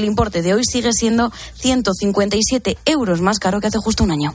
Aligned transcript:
El 0.00 0.06
importe 0.06 0.40
de 0.40 0.54
hoy 0.54 0.64
sigue 0.64 0.94
siendo 0.94 1.30
157 1.56 2.78
euros 2.86 3.20
más 3.20 3.38
caro 3.38 3.60
que 3.60 3.66
hace 3.66 3.76
justo 3.76 4.02
un 4.02 4.12
año. 4.12 4.32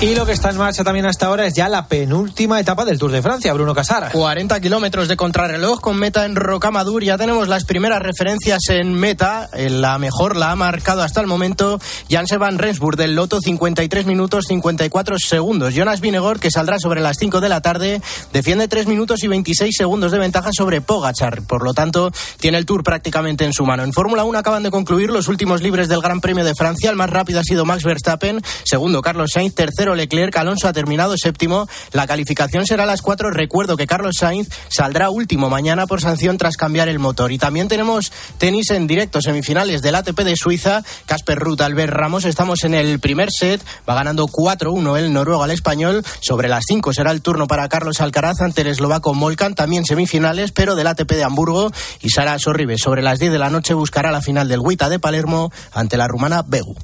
Y 0.00 0.14
lo 0.14 0.24
que 0.24 0.30
está 0.30 0.50
en 0.50 0.58
marcha 0.58 0.84
también 0.84 1.06
hasta 1.06 1.26
ahora 1.26 1.44
es 1.44 1.54
ya 1.54 1.68
la 1.68 1.88
penúltima 1.88 2.60
etapa 2.60 2.84
del 2.84 3.00
Tour 3.00 3.10
de 3.10 3.20
Francia, 3.20 3.52
Bruno 3.52 3.74
Casar. 3.74 4.12
40 4.12 4.60
kilómetros 4.60 5.08
de 5.08 5.16
contrarreloj 5.16 5.80
con 5.80 5.98
meta 5.98 6.24
en 6.24 6.36
Rocamadour. 6.36 7.02
Ya 7.02 7.18
tenemos 7.18 7.48
las 7.48 7.64
primeras 7.64 8.00
referencias 8.00 8.60
en 8.68 8.94
meta. 8.94 9.50
La 9.54 9.98
mejor 9.98 10.36
la 10.36 10.52
ha 10.52 10.56
marcado 10.56 11.02
hasta 11.02 11.20
el 11.20 11.26
momento 11.26 11.80
Jan 12.08 12.26
Van 12.38 12.58
Rensburg 12.58 12.96
del 12.96 13.16
Loto, 13.16 13.40
53 13.40 14.06
minutos 14.06 14.44
54 14.46 15.16
segundos. 15.18 15.74
Jonas 15.74 16.00
Vinegor, 16.00 16.38
que 16.38 16.52
saldrá 16.52 16.78
sobre 16.78 17.00
las 17.00 17.16
5 17.18 17.40
de 17.40 17.48
la 17.48 17.60
tarde, 17.60 18.00
defiende 18.32 18.68
3 18.68 18.86
minutos 18.86 19.24
y 19.24 19.26
26 19.26 19.74
segundos 19.76 20.12
de 20.12 20.18
ventaja 20.20 20.50
sobre 20.56 20.80
Pogachar. 20.80 21.42
Por 21.42 21.64
lo 21.64 21.74
tanto, 21.74 22.12
tiene 22.38 22.58
el 22.58 22.66
Tour 22.66 22.84
prácticamente 22.84 23.44
en 23.44 23.52
su 23.52 23.66
mano. 23.66 23.82
En 23.82 23.92
Fórmula 23.92 24.22
1 24.22 24.38
acaban 24.38 24.62
de 24.62 24.70
concluir 24.70 25.10
los 25.10 25.26
últimos 25.26 25.60
libres 25.60 25.88
del 25.88 26.00
Gran 26.00 26.20
Premio 26.20 26.44
de 26.44 26.54
Francia. 26.54 26.88
El 26.88 26.94
más 26.94 27.10
rápido 27.10 27.40
ha 27.40 27.42
sido 27.42 27.64
Max 27.64 27.82
Verstappen, 27.82 28.40
segundo 28.62 29.02
Carlos 29.02 29.32
Sainz, 29.32 29.56
tercero 29.56 29.87
Leclerc, 29.94 30.36
Alonso 30.36 30.68
ha 30.68 30.72
terminado 30.72 31.16
séptimo. 31.16 31.68
La 31.92 32.06
calificación 32.06 32.66
será 32.66 32.84
a 32.84 32.86
las 32.86 33.02
cuatro. 33.02 33.30
Recuerdo 33.30 33.76
que 33.76 33.86
Carlos 33.86 34.16
Sainz 34.18 34.48
saldrá 34.68 35.10
último 35.10 35.48
mañana 35.50 35.86
por 35.86 36.00
sanción 36.00 36.38
tras 36.38 36.56
cambiar 36.56 36.88
el 36.88 36.98
motor. 36.98 37.32
Y 37.32 37.38
también 37.38 37.68
tenemos 37.68 38.12
tenis 38.38 38.70
en 38.70 38.86
directo, 38.86 39.20
semifinales 39.20 39.82
del 39.82 39.94
ATP 39.94 40.20
de 40.20 40.36
Suiza. 40.36 40.82
Casper 41.06 41.38
Ruth, 41.38 41.60
Albert 41.60 41.92
Ramos, 41.92 42.24
estamos 42.24 42.64
en 42.64 42.74
el 42.74 43.00
primer 43.00 43.28
set. 43.30 43.62
Va 43.88 43.94
ganando 43.94 44.26
4-1 44.26 44.98
el 44.98 45.12
noruego 45.12 45.42
al 45.42 45.50
español. 45.50 46.04
Sobre 46.20 46.48
las 46.48 46.64
5 46.66 46.92
será 46.92 47.10
el 47.10 47.22
turno 47.22 47.46
para 47.46 47.68
Carlos 47.68 48.00
Alcaraz 48.00 48.40
ante 48.40 48.62
el 48.62 48.68
eslovaco 48.68 49.14
Molkan, 49.14 49.54
también 49.54 49.84
semifinales, 49.84 50.52
pero 50.52 50.74
del 50.74 50.86
ATP 50.86 51.12
de 51.12 51.24
Hamburgo. 51.24 51.70
Y 52.00 52.10
Sara 52.10 52.38
Sorribe 52.38 52.78
sobre 52.78 53.02
las 53.02 53.18
10 53.18 53.32
de 53.32 53.38
la 53.38 53.50
noche 53.50 53.74
buscará 53.74 54.10
la 54.10 54.22
final 54.22 54.48
del 54.48 54.60
Huita 54.60 54.88
de 54.88 54.98
Palermo 54.98 55.50
ante 55.72 55.96
la 55.96 56.08
rumana 56.08 56.42
Begu. 56.46 56.76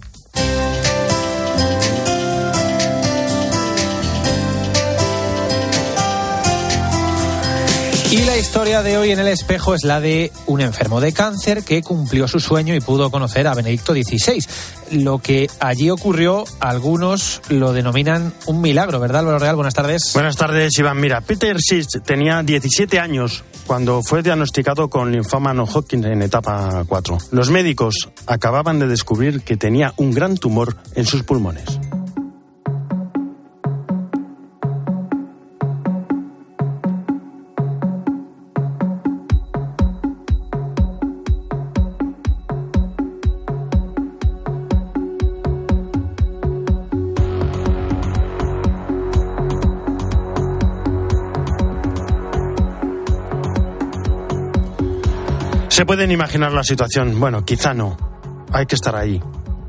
Y 8.15 8.19
la 8.19 8.39
historia 8.39 8.85
de 8.85 8.97
hoy 8.97 9.11
en 9.11 9.19
el 9.19 9.27
espejo 9.27 9.75
es 9.75 9.83
la 9.83 9.99
de 9.99 10.31
un 10.47 10.61
enfermo 10.61 11.01
de 11.01 11.13
cáncer 11.13 11.65
que 11.65 11.83
cumplió 11.83 12.29
su 12.29 12.39
sueño 12.39 12.73
y 12.77 12.81
pudo 12.81 13.11
conocer 13.11 13.49
a 13.49 13.55
Benedicto 13.55 13.93
XVI. 13.93 15.03
Lo 15.03 15.19
que 15.19 15.51
allí 15.59 15.91
ocurrió, 15.91 16.45
algunos 16.61 17.43
lo 17.49 17.73
denominan 17.73 18.33
un 18.47 18.61
milagro, 18.61 19.01
¿verdad, 19.01 19.23
Álvaro 19.23 19.41
Real? 19.41 19.57
Buenas 19.57 19.75
tardes. 19.75 20.13
Buenas 20.15 20.37
tardes, 20.37 20.79
Iván. 20.79 21.01
Mira, 21.01 21.23
Peter 21.23 21.59
Schiff 21.59 21.87
tenía 22.05 22.45
17 22.45 23.01
años 23.01 23.43
cuando 23.67 24.01
fue 24.01 24.23
diagnosticado 24.23 24.89
con 24.89 25.11
linfoma 25.11 25.53
no 25.53 25.65
Hodgkin 25.65 26.05
en 26.05 26.23
etapa 26.23 26.85
4. 26.87 27.19
Los 27.33 27.51
médicos 27.51 28.11
acababan 28.29 28.79
de 28.79 28.87
descubrir 28.87 29.41
que 29.41 29.57
tenía 29.57 29.93
un 29.97 30.13
gran 30.13 30.37
tumor 30.37 30.77
en 30.95 31.05
sus 31.05 31.25
pulmones. 31.25 31.65
Imaginar 56.11 56.53
la 56.53 56.65
situación. 56.65 57.19
Bueno, 57.19 57.45
quizá 57.45 57.75
no. 57.75 57.97
Hay 58.53 58.67
que 58.67 58.75
estar 58.75 58.95
ahí. 58.97 59.21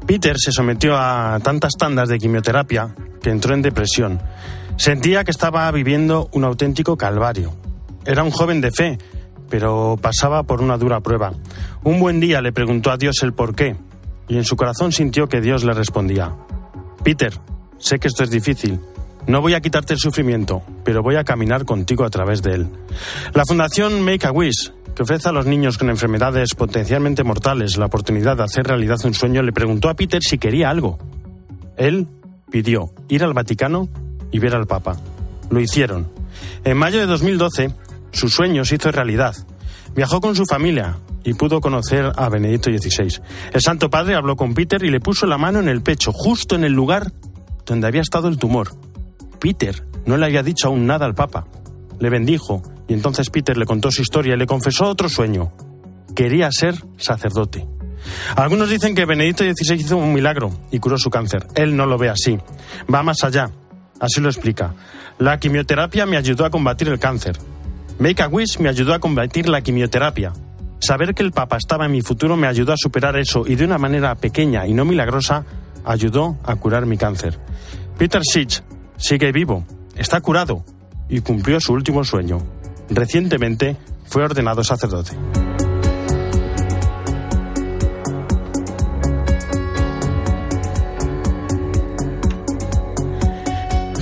Peter 0.05 0.36
se 0.38 0.52
sometió 0.52 0.95
a 0.97 1.39
tantas 1.44 1.73
tandas 1.73 2.09
de 2.09 2.17
quimioterapia 2.17 2.95
que 3.22 3.30
entró 3.30 3.53
en 3.53 3.61
depresión. 3.61 4.22
Sentía 4.78 5.23
que 5.23 5.31
estaba 5.31 5.69
viviendo 5.72 6.29
un 6.34 6.44
auténtico 6.44 6.97
calvario. 6.97 7.53
Era 8.06 8.23
un 8.23 8.31
joven 8.31 8.62
de 8.62 8.72
fe, 8.72 8.97
pero 9.50 9.97
pasaba 10.00 10.44
por 10.44 10.62
una 10.62 10.78
dura 10.78 11.00
prueba. 11.00 11.34
Un 11.84 12.00
buen 12.00 12.19
día 12.19 12.41
le 12.41 12.52
preguntó 12.52 12.91
a 12.91 12.97
Dios 12.97 13.23
el 13.23 13.34
por 13.34 13.56
qué, 13.56 13.75
y 14.28 14.38
en 14.38 14.44
su 14.44 14.56
corazón 14.56 14.91
sintió 14.91 15.28
que 15.28 15.41
Dios 15.41 15.63
le 15.63 15.73
respondía, 15.73 16.35
Peter, 17.03 17.34
sé 17.78 18.00
que 18.00 18.07
esto 18.07 18.23
es 18.23 18.31
difícil, 18.31 18.79
no 19.28 19.41
voy 19.41 19.53
a 19.53 19.62
quitarte 19.62 19.94
el 19.94 20.00
sufrimiento, 20.00 20.63
pero 20.85 21.03
voy 21.03 21.18
a 21.18 21.25
caminar 21.25 21.66
contigo 21.66 22.06
a 22.06 22.09
través 22.09 22.41
de 22.41 22.53
él. 22.53 22.68
La 23.34 23.44
Fundación 23.46 24.01
Make 24.01 24.25
a 24.28 24.31
Wish 24.31 24.72
que 24.96 25.03
ofrece 25.03 25.28
a 25.28 25.34
los 25.34 25.46
niños 25.46 25.78
con 25.78 25.90
enfermedades 25.90 26.56
potencialmente 26.56 27.25
mortales 27.25 27.78
la 27.78 27.88
oportunidad 27.88 28.38
de 28.38 28.44
hacer 28.44 28.66
realidad 28.66 28.97
un 29.03 29.13
sueño, 29.13 29.44
le 29.44 29.51
preguntó 29.51 29.90
a 29.90 29.94
Peter 29.94 30.22
si 30.23 30.38
quería 30.38 30.69
algo. 30.69 30.97
Él 31.75 32.07
pidió 32.50 32.91
ir 33.09 33.23
al 33.23 33.34
Vaticano 33.34 33.90
y 34.31 34.40
ver 34.40 34.56
al 34.56 34.68
Papa. 34.68 34.96
Lo 35.50 35.59
hicieron. 35.59 36.07
En 36.63 36.78
mayo 36.78 37.00
de 37.00 37.07
2012, 37.07 37.73
su 38.12 38.29
sueño 38.29 38.63
se 38.63 38.75
hizo 38.75 38.90
realidad. 38.90 39.35
Viajó 39.94 40.22
con 40.22 40.35
su 40.35 40.46
familia 40.46 40.97
y 41.25 41.34
pudo 41.34 41.59
conocer 41.59 42.13
a 42.16 42.29
Benedicto 42.29 42.72
XVI. 42.72 43.22
El 43.52 43.62
Santo 43.62 43.90
Padre 43.90 44.16
habló 44.16 44.38
con 44.38 44.53
Peter 44.53 44.81
y 44.81 44.90
le 44.90 45.02
puso 45.02 45.25
la 45.25 45.38
mano 45.38 45.59
en 45.59 45.67
el 45.67 45.81
pecho, 45.81 46.13
justo 46.13 46.56
en 46.56 46.63
el 46.63 46.72
lugar 46.72 47.12
donde 47.66 47.88
había 47.88 48.02
estado 48.02 48.29
el 48.29 48.38
tumor. 48.38 48.69
Peter 49.40 49.84
no 50.05 50.17
le 50.17 50.25
había 50.25 50.43
dicho 50.43 50.67
aún 50.67 50.85
nada 50.85 51.05
al 51.05 51.16
Papa. 51.16 51.45
Le 51.99 52.09
bendijo 52.09 52.61
y 52.88 52.93
entonces 52.93 53.29
Peter 53.29 53.57
le 53.57 53.66
contó 53.66 53.91
su 53.91 54.01
historia 54.01 54.35
y 54.35 54.38
le 54.38 54.45
confesó 54.45 54.85
otro 54.85 55.09
sueño. 55.09 55.51
Quería 56.16 56.51
ser 56.51 56.75
sacerdote. 56.97 57.67
Algunos 58.35 58.69
dicen 58.69 58.95
que 58.95 59.05
Benedicto 59.05 59.43
XVI 59.43 59.75
hizo 59.75 59.97
un 59.97 60.13
milagro 60.13 60.51
y 60.71 60.79
curó 60.79 60.97
su 60.97 61.09
cáncer. 61.09 61.47
Él 61.55 61.75
no 61.75 61.85
lo 61.85 61.97
ve 61.97 62.09
así. 62.09 62.38
Va 62.93 63.03
más 63.03 63.23
allá. 63.23 63.49
Así 63.99 64.21
lo 64.21 64.29
explica. 64.29 64.73
La 65.17 65.39
quimioterapia 65.39 66.05
me 66.05 66.17
ayudó 66.17 66.45
a 66.45 66.49
combatir 66.49 66.89
el 66.89 66.99
cáncer. 66.99 67.37
Make 67.97 68.22
a 68.22 68.27
Wish 68.27 68.59
me 68.59 68.69
ayudó 68.69 68.93
a 68.93 68.99
combatir 68.99 69.47
la 69.47 69.61
quimioterapia. 69.61 70.33
Saber 70.79 71.16
que 71.16 71.23
el 71.23 71.31
Papa 71.31 71.57
estaba 71.57 71.85
en 71.85 71.93
mi 71.93 72.01
futuro 72.01 72.35
me 72.35 72.47
ayudó 72.47 72.73
a 72.73 72.77
superar 72.77 73.17
eso 73.17 73.45
y 73.47 73.55
de 73.55 73.63
una 73.63 73.77
manera 73.77 74.16
pequeña 74.16 74.67
y 74.67 74.73
no 74.73 74.85
milagrosa 74.85 75.45
ayudó 75.85 76.37
a 76.43 76.55
curar 76.57 76.85
mi 76.85 76.97
cáncer. 76.97 77.39
Peter 77.97 78.22
Sitch 78.23 78.61
sigue 78.97 79.31
vivo, 79.31 79.66
está 79.95 80.22
curado 80.22 80.63
y 81.09 81.22
cumplió 81.22 81.59
su 81.59 81.73
último 81.73 82.03
sueño, 82.03 82.41
Recientemente 82.89 83.78
fue 84.06 84.23
ordenado 84.23 84.63
sacerdote. 84.63 85.11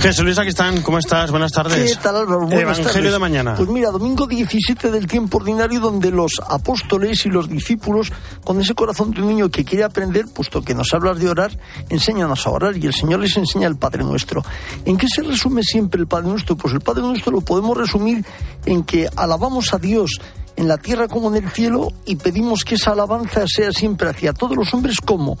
Jesús 0.04 0.22
Luis 0.22 0.38
Aquistán, 0.38 0.82
¿cómo 0.82 0.98
estás? 0.98 1.30
Buenas 1.30 1.50
tardes. 1.50 1.96
¿Qué 1.96 2.02
tal, 2.02 2.16
Álvaro? 2.16 2.40
Buenas 2.40 2.78
Evangelio 2.78 3.10
de 3.10 3.18
mañana. 3.18 3.54
Pues 3.54 3.70
mira, 3.70 3.90
domingo 3.90 4.26
17 4.26 4.90
del 4.90 5.06
tiempo 5.06 5.38
ordinario, 5.38 5.80
donde 5.80 6.10
los 6.10 6.42
apóstoles 6.46 7.24
y 7.24 7.30
los 7.30 7.48
discípulos, 7.48 8.12
con 8.44 8.60
ese 8.60 8.74
corazón 8.74 9.12
de 9.12 9.22
un 9.22 9.28
niño 9.28 9.50
que 9.50 9.64
quiere 9.64 9.82
aprender, 9.82 10.26
puesto 10.26 10.60
que 10.60 10.74
nos 10.74 10.92
hablas 10.92 11.18
de 11.20 11.30
orar, 11.30 11.58
enséñanos 11.88 12.46
a 12.46 12.50
orar 12.50 12.76
y 12.76 12.84
el 12.84 12.92
Señor 12.92 13.20
les 13.20 13.34
enseña 13.38 13.66
el 13.66 13.76
Padre 13.76 14.04
Nuestro. 14.04 14.44
¿En 14.84 14.98
qué 14.98 15.06
se 15.08 15.22
resume 15.22 15.62
siempre 15.62 15.98
el 15.98 16.06
Padre 16.06 16.28
Nuestro? 16.28 16.54
Pues 16.54 16.74
el 16.74 16.82
Padre 16.82 17.00
Nuestro 17.00 17.32
lo 17.32 17.40
podemos 17.40 17.74
resumir 17.74 18.26
en 18.66 18.84
que 18.84 19.08
alabamos 19.16 19.72
a 19.72 19.78
Dios 19.78 20.20
en 20.56 20.68
la 20.68 20.76
tierra 20.76 21.08
como 21.08 21.34
en 21.34 21.42
el 21.42 21.50
cielo 21.50 21.88
y 22.04 22.16
pedimos 22.16 22.64
que 22.64 22.74
esa 22.74 22.90
alabanza 22.90 23.46
sea 23.46 23.72
siempre 23.72 24.10
hacia 24.10 24.34
todos 24.34 24.54
los 24.54 24.74
hombres 24.74 25.00
como 25.00 25.38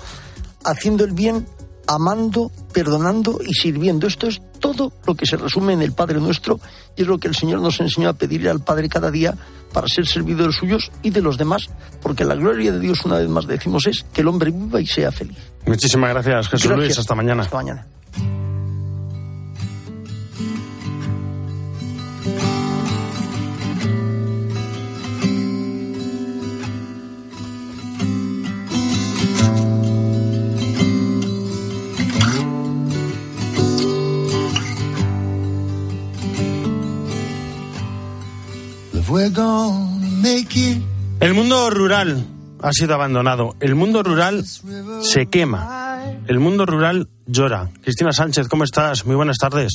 haciendo 0.64 1.04
el 1.04 1.12
bien 1.12 1.46
amando, 1.86 2.50
perdonando 2.72 3.38
y 3.44 3.54
sirviendo. 3.54 4.06
Esto 4.06 4.26
es 4.26 4.40
todo 4.60 4.92
lo 5.06 5.14
que 5.14 5.26
se 5.26 5.36
resume 5.36 5.72
en 5.72 5.82
el 5.82 5.92
Padre 5.92 6.20
Nuestro 6.20 6.60
y 6.96 7.02
es 7.02 7.08
lo 7.08 7.18
que 7.18 7.28
el 7.28 7.34
Señor 7.34 7.60
nos 7.60 7.80
enseñó 7.80 8.08
a 8.08 8.14
pedirle 8.14 8.50
al 8.50 8.60
Padre 8.60 8.88
cada 8.88 9.10
día 9.10 9.34
para 9.72 9.88
ser 9.88 10.06
servidores 10.06 10.56
suyos 10.56 10.90
y 11.02 11.10
de 11.10 11.20
los 11.20 11.36
demás, 11.36 11.68
porque 12.00 12.24
la 12.24 12.36
gloria 12.36 12.72
de 12.72 12.80
Dios, 12.80 13.04
una 13.04 13.18
vez 13.18 13.28
más 13.28 13.46
decimos, 13.46 13.86
es 13.86 14.06
que 14.12 14.20
el 14.20 14.28
hombre 14.28 14.50
viva 14.50 14.80
y 14.80 14.86
sea 14.86 15.10
feliz. 15.10 15.36
Muchísimas 15.66 16.10
gracias, 16.10 16.48
Jesús 16.48 16.70
Luis. 16.70 16.98
Hasta 16.98 17.14
mañana. 17.14 17.42
Hasta 17.42 17.56
mañana. 17.56 17.86
El 41.20 41.34
mundo 41.34 41.70
rural 41.70 42.24
ha 42.60 42.72
sido 42.72 42.94
abandonado. 42.94 43.56
El 43.60 43.74
mundo 43.74 44.02
rural 44.02 44.44
se 45.02 45.26
quema. 45.26 46.00
El 46.26 46.38
mundo 46.38 46.64
rural 46.64 47.08
llora. 47.26 47.70
Cristina 47.82 48.12
Sánchez, 48.12 48.48
¿cómo 48.48 48.64
estás? 48.64 49.06
Muy 49.06 49.16
buenas 49.16 49.38
tardes. 49.38 49.72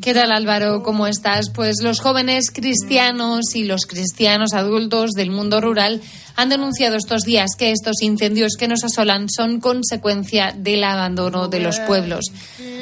¿Qué 0.00 0.14
tal 0.14 0.32
Álvaro? 0.32 0.82
¿Cómo 0.82 1.06
estás? 1.06 1.50
Pues 1.50 1.82
los 1.82 2.00
jóvenes 2.00 2.50
cristianos 2.50 3.54
y 3.54 3.64
los 3.64 3.86
cristianos 3.86 4.52
adultos 4.52 5.10
del 5.12 5.30
mundo 5.30 5.60
rural 5.60 6.00
han 6.36 6.48
denunciado 6.48 6.96
estos 6.96 7.22
días 7.22 7.50
que 7.56 7.70
estos 7.70 8.02
incendios 8.02 8.56
que 8.58 8.68
nos 8.68 8.84
asolan 8.84 9.28
son 9.28 9.60
consecuencia 9.60 10.52
del 10.56 10.84
abandono 10.84 11.48
de 11.48 11.60
los 11.60 11.78
pueblos. 11.80 12.32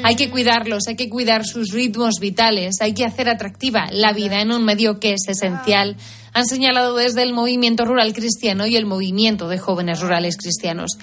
Hay 0.03 0.15
que 0.15 0.29
cuidarlos, 0.29 0.87
hay 0.87 0.95
que 0.95 1.09
cuidar 1.09 1.45
sus 1.45 1.71
ritmos 1.71 2.15
vitales, 2.19 2.77
hay 2.81 2.93
que 2.93 3.05
hacer 3.05 3.29
atractiva 3.29 3.89
la 3.91 4.13
vida 4.13 4.41
en 4.41 4.51
un 4.51 4.63
medio 4.63 4.99
que 4.99 5.13
es 5.13 5.27
esencial 5.27 5.97
han 6.33 6.45
señalado 6.45 6.95
desde 6.95 7.23
el 7.23 7.33
movimiento 7.33 7.85
rural 7.85 8.13
cristiano 8.13 8.65
y 8.67 8.75
el 8.75 8.85
movimiento 8.85 9.49
de 9.49 9.57
jóvenes 9.57 9.99
rurales 9.99 10.37
cristianos. 10.37 10.97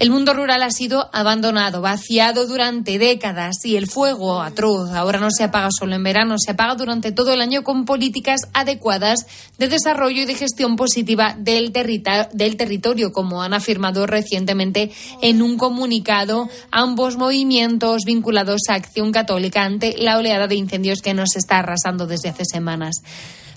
El 0.00 0.10
mundo 0.10 0.32
rural 0.32 0.62
ha 0.62 0.70
sido 0.70 1.10
abandonado, 1.12 1.82
vaciado 1.82 2.46
durante 2.46 2.98
décadas 2.98 3.56
y 3.64 3.76
el 3.76 3.86
fuego 3.86 4.40
atroz 4.40 4.92
ahora 4.92 5.20
no 5.20 5.30
se 5.30 5.44
apaga 5.44 5.68
solo 5.70 5.94
en 5.94 6.02
verano, 6.02 6.36
se 6.38 6.52
apaga 6.52 6.74
durante 6.74 7.12
todo 7.12 7.34
el 7.34 7.42
año 7.42 7.62
con 7.62 7.84
políticas 7.84 8.48
adecuadas 8.54 9.26
de 9.58 9.68
desarrollo 9.68 10.22
y 10.22 10.24
de 10.24 10.36
gestión 10.36 10.76
positiva 10.76 11.36
del, 11.38 11.70
territorio, 11.72 13.12
como 13.12 13.42
han 13.42 13.52
afirmado 13.52 14.06
recientemente 14.06 14.90
en 15.20 15.42
un 15.42 15.58
comunicado 15.58 16.48
ambos 16.70 17.18
movimientos 17.18 18.04
vinculados 18.06 18.62
a 18.70 18.76
Acción 18.76 19.12
Católica 19.12 19.64
ante 19.64 19.98
la 19.98 20.16
oleada 20.16 20.46
de 20.46 20.54
incendios 20.54 21.02
que 21.02 21.12
nos 21.12 21.36
está 21.36 21.58
arrasando 21.58 22.06
desde 22.06 22.30
hace 22.30 22.46
semanas. 22.50 23.02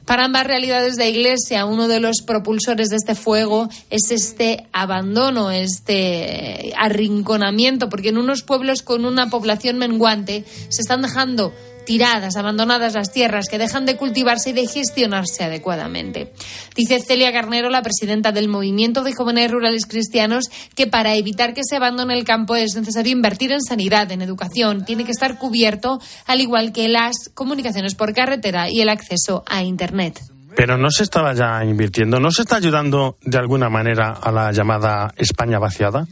Para 0.06 0.26
ambas 0.26 0.46
realidades 0.46 0.96
de 0.96 1.10
Iglesia, 1.10 1.66
uno 1.66 1.88
de 1.88 2.02
los 2.02 2.18
propulsores 2.26 2.90
de 2.90 2.98
este 2.98 3.16
fuego 3.16 3.70
es 3.90 4.12
este 4.12 4.68
abandono, 4.74 5.50
este 5.50 6.74
arrinconamiento, 6.78 7.90
porque 7.90 8.10
en 8.10 8.18
unos 8.18 8.44
pueblos 8.44 8.82
con 8.82 9.06
una 9.06 9.30
población 9.30 9.78
menguante 9.78 10.44
se 10.70 10.82
están 10.82 11.04
dejando 11.04 11.54
tiradas, 11.86 12.36
abandonadas 12.36 12.94
las 12.94 13.12
tierras 13.12 13.46
que 13.50 13.58
dejan 13.58 13.86
de 13.86 13.98
cultivarse 13.98 14.52
y 14.52 14.54
de 14.54 14.68
gestionarse 14.68 15.44
adecuadamente. 15.44 16.34
Dice 16.76 17.00
Celia 17.00 17.32
Garnero, 17.32 17.70
la 17.70 17.82
presidenta 17.82 18.32
del 18.32 18.48
Movimiento 18.48 19.04
de 19.04 19.14
Jóvenes 19.14 19.52
Rurales 19.52 19.86
Cristianos, 19.86 20.46
que 20.76 20.88
para 20.88 21.16
evitar 21.16 21.54
que 21.54 21.64
se 21.64 21.76
abandone 21.76 22.14
el 22.14 22.24
campo 22.24 22.56
es 22.56 22.76
necesario 22.76 23.12
invertir 23.12 23.52
en 23.52 23.62
sanidad, 23.62 24.12
en 24.12 24.22
educación, 24.22 24.86
tiene 24.86 25.06
que 25.06 25.12
estar 25.12 25.38
cubierto, 25.38 26.00
al 26.26 26.42
igual 26.42 26.72
que 26.72 26.88
las 26.88 27.30
comunicaciones 27.34 27.96
por 27.96 28.14
carretera 28.14 28.70
y 28.70 28.82
el 28.82 28.90
acceso 28.90 29.44
a 29.48 29.64
Internet. 29.64 30.20
Pero 30.56 30.78
no 30.78 30.92
se 30.92 31.04
estaba 31.04 31.34
ya 31.34 31.64
invirtiendo, 31.64 32.20
¿no 32.20 32.32
se 32.32 32.44
está 32.44 32.58
ayudando 32.58 33.18
de 33.22 33.38
alguna 33.38 33.70
manera 33.70 34.12
a 34.12 34.32
la 34.32 34.52
llamada 34.52 35.12
España 35.18 35.58
vaciada? 35.58 36.06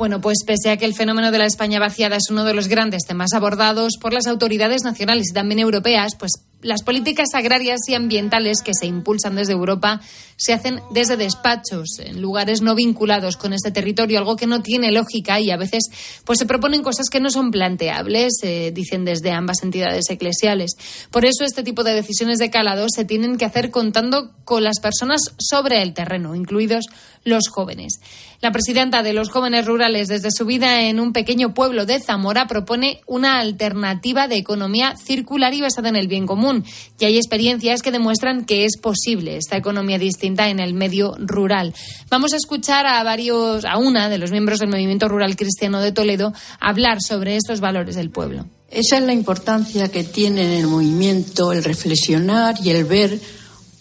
Bueno, 0.00 0.22
pues 0.22 0.44
pese 0.46 0.70
a 0.70 0.78
que 0.78 0.86
el 0.86 0.94
fenómeno 0.94 1.30
de 1.30 1.36
la 1.36 1.44
España 1.44 1.78
vaciada 1.78 2.16
es 2.16 2.30
uno 2.30 2.46
de 2.46 2.54
los 2.54 2.68
grandes 2.68 3.04
temas 3.06 3.34
abordados 3.34 3.98
por 4.00 4.14
las 4.14 4.26
autoridades 4.26 4.82
nacionales 4.82 5.26
y 5.28 5.34
también 5.34 5.58
europeas, 5.58 6.14
pues 6.18 6.32
las 6.62 6.82
políticas 6.82 7.28
agrarias 7.34 7.80
y 7.88 7.94
ambientales 7.94 8.62
que 8.62 8.72
se 8.74 8.86
impulsan 8.86 9.34
desde 9.34 9.52
Europa 9.52 10.00
se 10.36 10.52
hacen 10.52 10.80
desde 10.90 11.16
despachos, 11.16 11.98
en 11.98 12.20
lugares 12.20 12.62
no 12.62 12.74
vinculados 12.74 13.36
con 13.36 13.52
este 13.52 13.70
territorio, 13.70 14.18
algo 14.18 14.36
que 14.36 14.46
no 14.46 14.62
tiene 14.62 14.90
lógica 14.90 15.40
y 15.40 15.50
a 15.50 15.56
veces 15.56 15.84
pues 16.24 16.38
se 16.38 16.46
proponen 16.46 16.82
cosas 16.82 17.08
que 17.10 17.20
no 17.20 17.30
son 17.30 17.50
planteables, 17.50 18.38
eh, 18.42 18.72
dicen 18.74 19.04
desde 19.04 19.32
ambas 19.32 19.62
entidades 19.62 20.08
eclesiales. 20.08 20.76
Por 21.10 21.24
eso 21.24 21.44
este 21.44 21.62
tipo 21.62 21.82
de 21.82 21.94
decisiones 21.94 22.38
de 22.38 22.50
calado 22.50 22.86
se 22.94 23.04
tienen 23.04 23.36
que 23.36 23.44
hacer 23.44 23.70
contando 23.70 24.32
con 24.44 24.64
las 24.64 24.80
personas 24.80 25.20
sobre 25.38 25.82
el 25.82 25.94
terreno, 25.94 26.34
incluidos 26.34 26.86
los 27.24 27.48
jóvenes. 27.48 28.00
La 28.40 28.52
presidenta 28.52 29.02
de 29.02 29.12
los 29.12 29.28
jóvenes 29.28 29.66
rurales 29.66 30.08
desde 30.08 30.30
su 30.30 30.46
vida 30.46 30.82
en 30.82 30.98
un 31.00 31.12
pequeño 31.12 31.52
pueblo 31.52 31.84
de 31.84 32.00
Zamora 32.00 32.46
propone 32.46 33.00
una 33.06 33.38
alternativa 33.38 34.28
de 34.28 34.36
economía 34.36 34.94
circular 34.96 35.52
y 35.52 35.60
basada 35.60 35.90
en 35.90 35.96
el 35.96 36.08
bien 36.08 36.26
común 36.26 36.64
y 36.98 37.04
hay 37.04 37.16
experiencias 37.16 37.82
que 37.82 37.90
demuestran 37.90 38.44
que 38.44 38.64
es 38.64 38.78
posible 38.78 39.36
esta 39.36 39.56
economía 39.56 39.98
distinta 39.98 40.48
en 40.48 40.60
el 40.60 40.74
medio 40.74 41.14
rural. 41.18 41.74
Vamos 42.08 42.32
a 42.32 42.36
escuchar 42.36 42.86
a 42.86 43.02
varios, 43.02 43.64
a 43.64 43.76
una 43.76 44.08
de 44.08 44.18
los 44.18 44.30
miembros 44.30 44.58
del 44.58 44.70
Movimiento 44.70 45.08
Rural 45.08 45.36
Cristiano 45.36 45.80
de 45.80 45.92
Toledo 45.92 46.32
hablar 46.58 46.98
sobre 47.02 47.36
estos 47.36 47.60
valores 47.60 47.96
del 47.96 48.10
pueblo. 48.10 48.46
Esa 48.70 48.98
es 48.98 49.02
la 49.02 49.12
importancia 49.12 49.90
que 49.90 50.04
tiene 50.04 50.44
en 50.44 50.60
el 50.60 50.66
movimiento 50.68 51.52
el 51.52 51.64
reflexionar 51.64 52.54
y 52.62 52.70
el 52.70 52.84
ver 52.84 53.20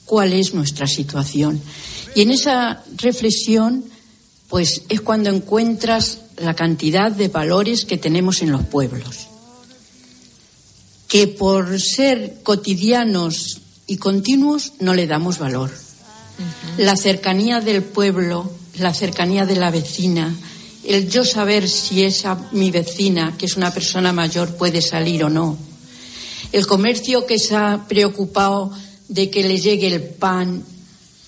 cuál 0.05 0.33
es 0.33 0.53
nuestra 0.55 0.87
situación. 0.87 1.61
Y 2.15 2.21
en 2.21 2.31
esa 2.31 2.83
reflexión, 2.97 3.85
pues 4.47 4.83
es 4.89 5.01
cuando 5.01 5.29
encuentras 5.29 6.21
la 6.37 6.55
cantidad 6.55 7.11
de 7.11 7.27
valores 7.27 7.85
que 7.85 7.97
tenemos 7.97 8.41
en 8.41 8.51
los 8.51 8.65
pueblos 8.65 9.29
que 11.09 11.27
por 11.27 11.81
ser 11.81 12.37
cotidianos 12.43 13.61
y 13.87 13.97
continuos 13.97 14.73
no 14.79 14.93
le 14.93 15.07
damos 15.07 15.39
valor. 15.39 15.71
La 16.77 16.95
cercanía 16.95 17.59
del 17.59 17.83
pueblo, 17.83 18.49
la 18.77 18.93
cercanía 18.93 19.45
de 19.47 19.55
la 19.55 19.71
vecina, 19.71 20.33
el 20.85 21.09
yo 21.09 21.25
saber 21.25 21.67
si 21.67 22.03
esa 22.03 22.37
mi 22.51 22.69
vecina, 22.69 23.35
que 23.37 23.47
es 23.47 23.57
una 23.57 23.73
persona 23.73 24.13
mayor, 24.13 24.55
puede 24.55 24.83
salir 24.83 25.23
o 25.23 25.29
no. 25.29 25.57
El 26.51 26.67
comercio 26.67 27.25
que 27.25 27.39
se 27.39 27.55
ha 27.55 27.85
preocupado 27.89 28.71
de 29.07 29.31
que 29.31 29.43
le 29.43 29.59
llegue 29.59 29.87
el 29.87 30.03
pan 30.03 30.63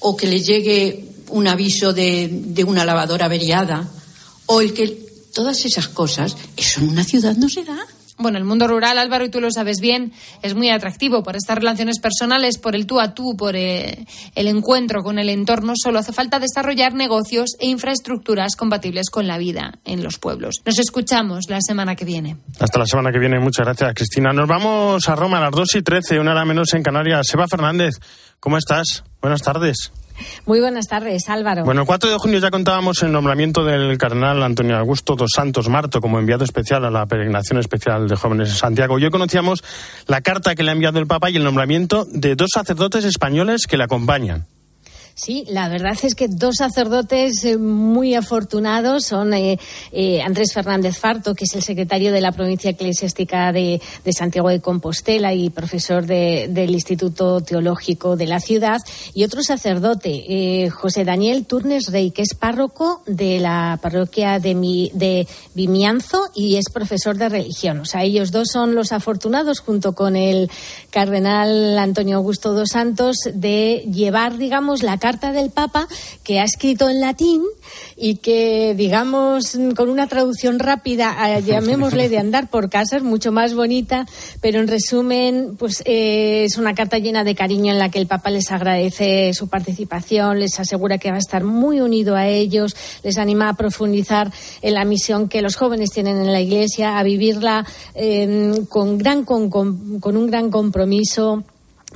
o 0.02 0.18
que 0.18 0.28
le 0.28 0.42
llegue 0.42 1.06
un 1.30 1.48
aviso 1.48 1.94
de, 1.94 2.30
de 2.30 2.64
una 2.64 2.84
lavadora 2.84 3.26
averiada 3.26 3.90
o 4.46 4.62
el 4.62 4.74
que 4.74 4.88
todas 5.34 5.64
esas 5.66 5.88
cosas, 5.88 6.36
eso 6.58 6.82
en 6.82 6.90
una 6.90 7.04
ciudad 7.04 7.36
no 7.38 7.50
se 7.50 7.64
da. 7.64 7.78
Bueno, 8.22 8.38
el 8.38 8.44
mundo 8.44 8.68
rural, 8.68 9.00
Álvaro, 9.00 9.26
y 9.26 9.30
tú 9.30 9.42
lo 9.42 9.50
sabes 9.50 9.80
bien, 9.80 10.14
es 10.44 10.54
muy 10.54 10.70
atractivo 10.70 11.24
por 11.24 11.36
estas 11.36 11.58
relaciones 11.58 12.00
personales, 12.00 12.60
por 12.60 12.76
el 12.76 12.86
tú 12.86 13.00
a 13.00 13.16
tú, 13.16 13.36
por 13.36 13.56
eh, 13.56 14.06
el 14.36 14.48
encuentro 14.48 15.02
con 15.02 15.18
el 15.18 15.28
entorno. 15.30 15.74
Solo 15.76 15.98
hace 15.98 16.14
falta 16.14 16.40
desarrollar 16.40 16.94
negocios 16.94 17.56
e 17.60 17.68
infraestructuras 17.68 18.56
compatibles 18.56 19.10
con 19.10 19.26
la 19.26 19.40
vida 19.40 19.80
en 19.86 20.04
los 20.04 20.20
pueblos. 20.20 20.62
Nos 20.66 20.78
escuchamos 20.78 21.50
la 21.50 21.62
semana 21.62 21.96
que 21.96 22.06
viene. 22.06 22.38
Hasta 22.60 22.78
la 22.78 22.86
semana 22.86 23.12
que 23.12 23.18
viene. 23.18 23.40
Muchas 23.40 23.66
gracias, 23.66 23.94
Cristina. 23.96 24.32
Nos 24.34 24.48
vamos 24.48 25.10
a 25.10 25.16
Roma 25.16 25.40
a 25.40 25.42
las 25.42 25.52
2 25.52 25.76
y 25.76 25.82
13, 25.82 26.20
una 26.20 26.32
hora 26.32 26.46
menos 26.46 26.74
en 26.76 26.84
Canarias. 26.84 27.26
Seba 27.28 27.48
Fernández, 27.48 27.96
¿cómo 28.40 28.58
estás? 28.58 29.04
Buenas 29.22 29.42
tardes. 29.42 29.92
Muy 30.46 30.60
buenas 30.60 30.88
tardes, 30.88 31.30
Álvaro. 31.30 31.64
Bueno, 31.64 31.82
el 31.82 31.88
4 31.88 32.10
de 32.10 32.18
junio 32.18 32.40
ya 32.40 32.52
contábamos 32.52 33.02
el 33.04 33.12
nombramiento 33.12 33.64
del 33.64 33.98
cardenal 33.98 34.42
Antonio 34.44 34.78
Augusto 34.78 35.16
dos 35.16 35.32
Santos 35.36 35.70
Marto 35.70 36.02
como 36.02 36.20
enviado 36.20 36.44
especial 36.44 36.86
a 36.86 36.92
la 36.92 37.06
peregrinación 37.06 37.60
especial 37.60 38.08
de 38.08 38.16
jóvenes 38.16 38.50
en 38.50 38.56
Santiago. 38.56 38.96
Hoy 38.96 39.10
conocíamos 39.10 39.64
la 40.08 40.22
carta 40.22 40.56
que 40.56 40.64
le 40.64 40.72
ha 40.72 40.74
enviado 40.74 41.00
el 41.00 41.08
Papa 41.08 41.30
y 41.30 41.38
el 41.38 41.44
nombramiento 41.44 42.06
de 42.06 42.36
dos 42.36 42.50
sacerdotes 42.54 43.06
españoles 43.06 43.68
que 43.68 43.78
le 43.78 43.84
acompañan. 43.84 44.46
Sí, 45.14 45.46
la 45.50 45.68
verdad 45.70 45.98
es 46.02 46.16
que 46.16 46.28
dos 46.28 46.56
sacerdotes 46.58 47.44
eh, 47.44 47.58
muy 47.58 48.16
afortunados 48.16 49.06
son 49.06 49.34
eh, 49.34 49.60
eh, 49.92 50.22
Andrés 50.22 50.54
Fernández 50.54 50.98
Farto, 50.98 51.36
que 51.36 51.44
es 51.44 51.54
el 51.54 51.62
secretario 51.62 52.12
de 52.12 52.22
la 52.22 52.32
provincia 52.32 52.72
eclesiástica 52.72 53.52
de, 53.52 53.82
Santiago 54.12 54.50
de 54.50 54.62
Compostela 54.62 55.34
y 55.34 55.50
profesor 55.50 56.06
del 56.06 56.70
Instituto 56.72 57.42
Teológico 57.42 58.16
de 58.16 58.28
la 58.28 58.40
ciudad, 58.40 58.80
y 59.14 59.24
otro 59.24 59.42
sacerdote, 59.42 60.70
José 60.70 61.06
Daniel 61.06 61.46
Turnes 61.46 61.92
Rey, 61.92 62.12
que 62.12 62.22
es 62.22 62.34
párroco 62.34 63.02
de 63.06 63.40
la 63.40 63.80
parroquia 63.82 64.40
de, 64.40 64.92
de 64.94 65.28
Vimianzo 65.54 66.30
y 66.36 66.58
es 66.58 66.66
profesor 66.72 67.18
de 67.18 67.30
religión. 67.30 67.80
O 67.80 67.86
sea, 67.86 68.04
ellos 68.04 68.32
dos 68.32 68.50
son 68.52 68.76
los 68.76 68.92
afortunados, 68.92 69.60
junto 69.60 69.94
con 69.94 70.16
el 70.16 70.50
cardenal 70.90 71.80
Antonio 71.80 72.18
Augusto 72.18 72.54
dos 72.54 72.70
Santos, 72.70 73.18
de 73.34 73.86
llevar, 73.92 74.38
digamos, 74.38 74.84
la 74.84 74.98
carta 75.02 75.34
del 75.34 75.50
Papa 75.50 75.88
que 76.24 76.40
ha 76.40 76.46
escrito 76.46 76.88
en 76.88 77.02
latín 77.02 77.42
y 77.98 78.18
que, 78.18 78.76
digamos, 78.78 79.58
con 79.76 79.90
una 79.90 80.08
traducción 80.08 80.60
rápida, 80.60 81.18
eh, 81.28 81.42
llamémosle 81.46 82.08
de 82.08 82.20
andar 82.20 82.50
por 82.50 82.70
casa, 82.70 82.98
es 82.98 83.04
mucho 83.04 83.32
más 83.32 83.56
bonita, 83.56 84.06
pero 84.40 84.60
en 84.60 84.68
resumen, 84.68 85.56
pues 85.58 85.82
eh, 85.86 86.46
es 86.46 86.58
una 86.58 86.76
carta 86.76 87.00
llena 87.00 87.24
de 87.24 87.36
cariño 87.36 87.74
en 87.74 87.80
la 87.80 87.90
que 87.90 88.00
el 88.00 88.08
Papa 88.08 88.30
les 88.30 88.52
agradece 88.52 89.34
su 89.34 89.50
participación, 89.50 90.40
les 90.40 90.60
asegura 90.60 91.00
que 91.00 91.10
va 91.10 91.18
a 91.18 91.20
estar 91.20 91.44
muy 91.44 91.82
unido 91.82 92.16
a 92.16 92.28
ellos, 92.28 92.76
les 93.04 93.18
anima 93.18 93.50
a 93.50 93.56
profundizar 93.56 94.32
en 94.62 94.76
la 94.76 94.86
misión 94.86 95.28
que 95.28 95.42
los 95.42 95.56
jóvenes 95.56 95.90
tienen 95.90 96.18
en 96.18 96.32
la 96.32 96.42
Iglesia, 96.42 97.00
a 97.00 97.04
vivirla 97.04 97.66
eh, 97.96 98.54
con, 98.70 99.00
gran, 99.00 99.26
con, 99.26 99.50
con 99.50 100.16
un 100.16 100.28
gran 100.28 100.52
compromiso 100.52 101.44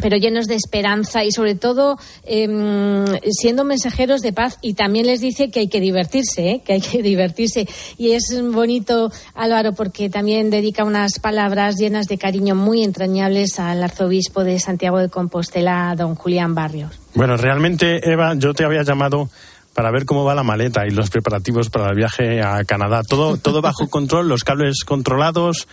pero 0.02 0.18
llenos 0.18 0.48
de 0.48 0.56
esperanza 0.56 1.24
y 1.24 1.32
sobre 1.32 1.56
todo 1.56 1.98
em, 2.24 3.06
siendo 3.32 3.64
mensajeros 3.64 4.22
de 4.22 4.34
paz 4.34 4.58
y 4.62 4.74
también 4.74 5.06
les 5.06 5.22
dice 5.22 5.50
que 5.50 5.62
hay 5.62 5.68
que 5.68 5.80
divertirse, 5.80 6.50
¿eh? 6.50 6.62
que 6.66 6.74
hay 6.74 6.82
que 6.82 7.02
divertirse 7.02 7.68
y 7.98 8.12
es 8.12 8.24
bonito 8.52 9.12
Álvaro 9.34 9.74
porque 9.74 10.10
también 10.10 10.50
dedica 10.50 10.84
unas 10.84 11.20
palabras 11.20 11.76
llenas 11.76 12.08
de 12.08 12.18
cariño 12.18 12.56
muy 12.56 12.84
entrañables 12.84 13.60
al 13.60 13.84
arzobispo 13.84 14.44
de 14.44 14.60
Santiago 14.60 15.00
de 15.00 15.10
Compostela, 15.10 15.94
don 15.98 16.16
Julián 16.16 16.56
Barrios. 16.56 16.92
Bueno, 17.14 17.38
realmente 17.38 18.12
Eva, 18.12 18.34
yo 18.36 18.54
te 18.54 18.66
había 18.66 18.84
llamado 18.84 19.30
para 19.74 19.92
ver 19.92 20.06
cómo 20.06 20.24
va 20.24 20.36
la 20.36 20.44
maleta 20.44 20.88
y 20.88 20.92
los 20.92 21.10
preparativos 21.10 21.70
para 21.70 21.90
el 21.90 21.96
viaje 21.96 22.42
a 22.42 22.64
Canadá. 22.64 23.04
Todo, 23.04 23.38
todo 23.38 23.62
bajo 23.62 23.88
control, 23.90 24.28
los 24.28 24.44
cables 24.44 24.84
controlados 24.86 25.68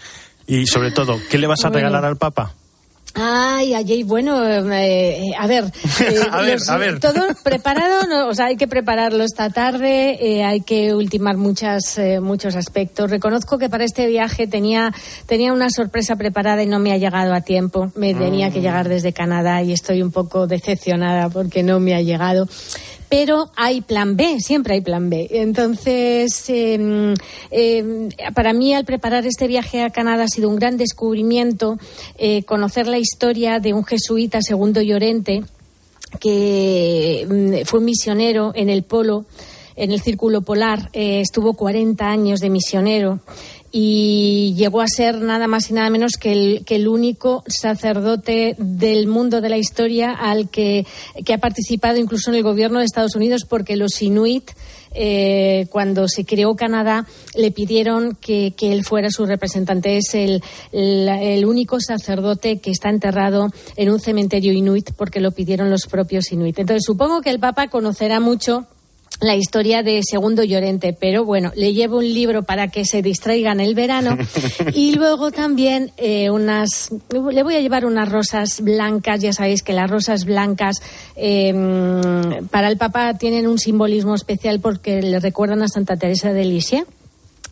y 0.47 0.67
sobre 0.67 0.91
todo, 0.91 1.19
¿qué 1.31 1.39
le 1.39 1.47
vas 1.47 1.65
a 1.65 1.71
regalar 1.71 2.05
al 2.05 2.17
Papa? 2.17 2.53
Ay, 3.15 3.75
ay, 3.75 4.03
bueno, 4.05 4.43
eh, 4.73 5.33
a 5.39 5.47
ver, 5.47 5.65
eh, 6.01 6.17
A 6.31 6.41
ver, 6.41 6.59
a 6.67 6.77
ver. 6.79 6.99
todo 6.99 7.27
preparado, 7.43 8.07
no, 8.09 8.29
o 8.29 8.35
sea, 8.35 8.47
hay 8.47 8.57
que 8.57 8.67
prepararlo 8.67 9.23
esta 9.23 9.51
tarde, 9.51 10.17
eh, 10.21 10.45
hay 10.45 10.63
que 10.63 10.95
ultimar 10.95 11.37
muchas, 11.37 11.99
eh, 11.99 12.21
muchos 12.21 12.57
aspectos. 12.57 13.11
Reconozco 13.11 13.59
que 13.59 13.69
para 13.69 13.85
este 13.85 14.07
viaje 14.07 14.47
tenía, 14.47 14.93
tenía 15.27 15.53
una 15.53 15.69
sorpresa 15.69 16.17
preparada 16.17 16.63
y 16.63 16.67
no 16.67 16.79
me 16.79 16.93
ha 16.93 16.97
llegado 16.97 17.35
a 17.35 17.43
tiempo. 17.43 17.93
Me 17.97 18.15
tenía 18.15 18.51
que 18.51 18.61
llegar 18.61 18.89
desde 18.89 19.13
Canadá 19.13 19.63
y 19.63 19.73
estoy 19.73 20.01
un 20.01 20.11
poco 20.11 20.47
decepcionada 20.47 21.29
porque 21.29 21.63
no 21.63 21.81
me 21.81 21.95
ha 21.95 22.01
llegado 22.01 22.49
pero 23.13 23.51
hay 23.57 23.83
plan 23.83 24.17
B, 24.17 24.41
siempre 24.41 24.73
hay 24.73 24.81
plan 24.81 25.11
B. 25.11 25.29
Entonces, 25.33 26.49
eh, 26.49 27.15
eh, 27.51 28.09
para 28.35 28.55
mí 28.55 28.73
al 28.73 28.87
preparar 28.87 29.27
este 29.27 29.49
viaje 29.49 29.83
a 29.83 29.91
Canadá 29.91 30.25
ha 30.25 30.29
sido 30.29 30.49
un 30.49 30.57
gran 30.57 30.79
descubrimiento 30.79 31.77
eh, 32.17 32.43
conocer 32.45 32.87
la 32.87 32.97
historia 32.97 33.61
de 33.61 33.75
un 33.75 33.85
jesuita 33.85 34.41
segundo 34.41 34.81
Llorente 34.81 35.45
que 36.21 37.27
mm, 37.29 37.67
fue 37.67 37.83
misionero 37.83 38.53
en 38.55 38.71
el 38.71 38.83
polo 38.83 39.27
en 39.77 39.91
el 39.91 40.01
círculo 40.01 40.43
polar, 40.43 40.91
eh, 40.93 41.21
estuvo 41.21 41.55
40 41.55 42.07
años 42.09 42.41
de 42.41 42.51
misionero 42.51 43.21
y 43.75 44.53
llegó 44.55 44.83
a 44.83 44.87
ser 44.87 45.23
nada 45.23 45.49
más 45.49 45.71
y 45.71 45.73
nada 45.73 45.89
menos 45.89 46.13
que 46.21 46.63
el, 46.69 46.89
único 46.89 47.43
sacerdote 47.47 48.55
del 48.59 49.07
mundo 49.07 49.41
de 49.41 49.49
la 49.49 49.57
historia 49.57 50.13
al 50.13 50.51
que, 50.51 50.87
ha 51.33 51.39
participado 51.39 51.97
incluso 51.97 52.31
en 52.31 52.37
el 52.37 52.43
gobierno 52.43 52.81
de 52.81 52.85
Estados 52.85 53.17
Unidos 53.17 53.47
porque 53.49 53.77
los 53.77 54.03
inuit 54.03 54.51
eh, 54.95 55.69
cuando 55.71 56.07
se 56.07 56.27
creó 56.27 56.55
Canadá 56.55 57.07
le 57.35 57.51
pidieron 57.51 58.15
que, 58.15 58.55
él 58.61 58.85
fuera 58.85 59.11
su 59.11 59.25
representante. 59.25 59.97
Es 59.97 60.15
el, 60.15 60.43
el, 60.71 61.09
el 61.09 61.47
único 61.47 61.81
sacerdote 61.81 62.59
que 62.59 62.71
está 62.71 62.91
enterrado 62.91 63.49
en 63.77 63.91
un 63.91 64.01
cementerio 64.01 64.53
inuit 64.53 64.91
porque 64.95 65.21
lo 65.21 65.33
pidieron 65.33 65.71
los 65.71 65.87
propios 65.87 66.31
inuit. 66.31 66.59
Entonces 66.59 66.83
supongo 66.85 67.23
que 67.23 67.31
el 67.31 67.41
Papa 67.41 67.69
conocerá 67.69 68.21
mucho 68.21 68.67
la 69.23 69.37
historia 69.37 69.83
de 69.83 70.01
Segundo 70.03 70.43
Llorente, 70.43 70.97
pero 70.99 71.25
bueno, 71.25 71.53
le 71.55 71.73
llevo 71.73 71.99
un 71.99 72.13
libro 72.13 72.43
para 72.43 72.69
que 72.69 72.85
se 72.85 73.03
distraigan 73.03 73.61
el 73.61 73.75
verano 73.75 74.19
y 74.75 74.95
luego 74.95 75.31
también 75.31 75.93
eh, 75.97 76.31
unas, 76.31 76.91
le 77.11 77.43
voy 77.43 77.55
a 77.55 77.61
llevar 77.61 77.87
unas 77.87 78.11
rosas 78.11 78.61
blancas, 78.61 79.21
ya 79.21 79.33
sabéis 79.33 79.63
que 79.63 79.73
las 79.73 79.91
rosas 79.91 80.25
blancas 80.25 80.83
eh, 81.17 81.55
para 82.51 82.69
el 82.69 82.77
Papa 82.77 83.15
tienen 83.17 83.47
un 83.47 83.59
simbolismo 83.59 84.15
especial 84.15 84.61
porque 84.61 85.01
le 85.03 85.21
recuerdan 85.21 85.63
a 85.63 85.69
Santa 85.69 85.97
Teresa 85.97 86.33
de 86.33 86.45
Lisieux. 86.45 86.87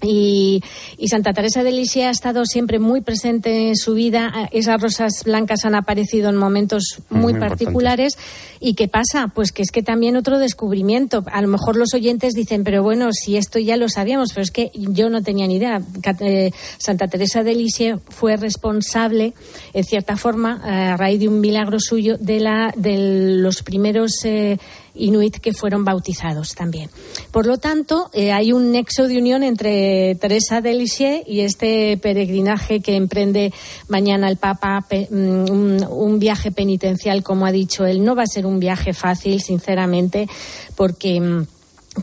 Y, 0.02 0.62
y, 0.96 1.08
Santa 1.08 1.32
Teresa 1.32 1.62
de 1.62 1.72
Lisieux 1.72 2.06
ha 2.06 2.10
estado 2.10 2.44
siempre 2.46 2.78
muy 2.78 3.00
presente 3.00 3.68
en 3.68 3.76
su 3.76 3.94
vida. 3.94 4.48
Esas 4.50 4.80
rosas 4.80 5.22
blancas 5.24 5.64
han 5.64 5.74
aparecido 5.74 6.30
en 6.30 6.36
momentos 6.36 7.02
muy, 7.10 7.32
muy 7.32 7.40
particulares. 7.40 8.16
¿Y 8.60 8.74
qué 8.74 8.88
pasa? 8.88 9.28
Pues 9.34 9.52
que 9.52 9.62
es 9.62 9.70
que 9.70 9.82
también 9.82 10.16
otro 10.16 10.38
descubrimiento. 10.38 11.24
A 11.32 11.40
lo 11.42 11.48
mejor 11.48 11.76
los 11.76 11.94
oyentes 11.94 12.34
dicen, 12.34 12.64
pero 12.64 12.82
bueno, 12.82 13.10
si 13.12 13.36
esto 13.36 13.58
ya 13.58 13.76
lo 13.76 13.88
sabíamos, 13.88 14.32
pero 14.32 14.42
es 14.42 14.50
que 14.50 14.70
yo 14.74 15.10
no 15.10 15.22
tenía 15.22 15.46
ni 15.46 15.56
idea. 15.56 15.82
Eh, 16.20 16.50
Santa 16.78 17.08
Teresa 17.08 17.42
de 17.42 17.54
Lisieux 17.54 18.00
fue 18.08 18.36
responsable, 18.36 19.32
en 19.72 19.84
cierta 19.84 20.16
forma, 20.16 20.60
a 20.64 20.96
raíz 20.96 21.20
de 21.20 21.28
un 21.28 21.40
milagro 21.40 21.78
suyo, 21.80 22.16
de, 22.18 22.40
la, 22.40 22.72
de 22.76 23.38
los 23.38 23.62
primeros. 23.62 24.12
Eh, 24.24 24.58
inuit 25.00 25.38
que 25.38 25.52
fueron 25.52 25.84
bautizados 25.84 26.54
también. 26.54 26.90
Por 27.30 27.46
lo 27.46 27.58
tanto, 27.58 28.10
eh, 28.12 28.32
hay 28.32 28.52
un 28.52 28.72
nexo 28.72 29.08
de 29.08 29.18
unión 29.18 29.42
entre 29.42 30.14
Teresa 30.16 30.60
de 30.60 30.74
Lisieux 30.74 31.22
y 31.26 31.40
este 31.40 31.96
peregrinaje 31.98 32.80
que 32.80 32.96
emprende 32.96 33.52
mañana 33.88 34.28
el 34.28 34.36
Papa, 34.36 34.84
pe, 34.88 35.08
un, 35.10 35.84
un, 35.88 36.18
viaje 36.18 36.50
penitencial, 36.50 37.22
como 37.22 37.46
ha 37.46 37.52
dicho 37.52 37.84
él. 37.86 38.04
No 38.04 38.14
va 38.14 38.22
a 38.22 38.26
ser 38.26 38.46
un 38.46 38.60
viaje 38.60 38.92
fácil, 38.92 39.40
sinceramente, 39.40 40.28
porque 40.76 41.46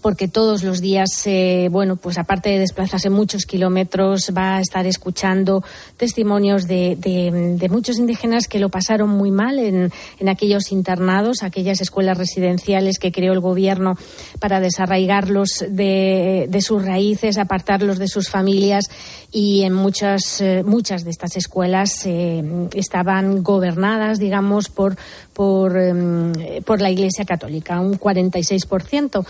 porque 0.01 0.27
todos 0.27 0.63
los 0.63 0.81
días, 0.81 1.09
eh, 1.25 1.69
bueno, 1.71 1.95
pues 1.95 2.17
aparte 2.17 2.49
de 2.49 2.59
desplazarse 2.59 3.09
muchos 3.09 3.45
kilómetros, 3.45 4.33
va 4.35 4.57
a 4.57 4.61
estar 4.61 4.85
escuchando 4.85 5.63
testimonios 5.95 6.67
de, 6.67 6.97
de, 6.97 7.69
muchos 7.69 7.97
indígenas 7.97 8.47
que 8.47 8.59
lo 8.59 8.69
pasaron 8.69 9.09
muy 9.09 9.31
mal 9.31 9.59
en, 9.59 9.91
en, 10.19 10.29
aquellos 10.29 10.73
internados, 10.73 11.41
aquellas 11.41 11.79
escuelas 11.79 12.17
residenciales 12.17 12.99
que 12.99 13.13
creó 13.13 13.31
el 13.31 13.39
gobierno 13.39 13.97
para 14.39 14.59
desarraigarlos 14.59 15.63
de, 15.69 16.47
de 16.49 16.61
sus 16.61 16.83
raíces, 16.83 17.37
apartarlos 17.37 17.97
de 17.97 18.07
sus 18.09 18.29
familias 18.29 18.89
y 19.31 19.63
en 19.63 19.73
muchas, 19.73 20.39
eh, 20.41 20.63
muchas 20.65 21.03
de 21.03 21.11
estas 21.11 21.35
escuelas 21.35 22.05
eh, 22.05 22.43
estaban 22.73 23.43
gobernadas, 23.43 24.19
digamos, 24.19 24.69
por, 24.69 24.95
por, 25.33 25.77
eh, 25.77 26.61
por 26.65 26.81
la 26.81 26.89
Iglesia 26.89 27.25
Católica, 27.25 27.79
un 27.79 27.99
46%. 27.99 29.25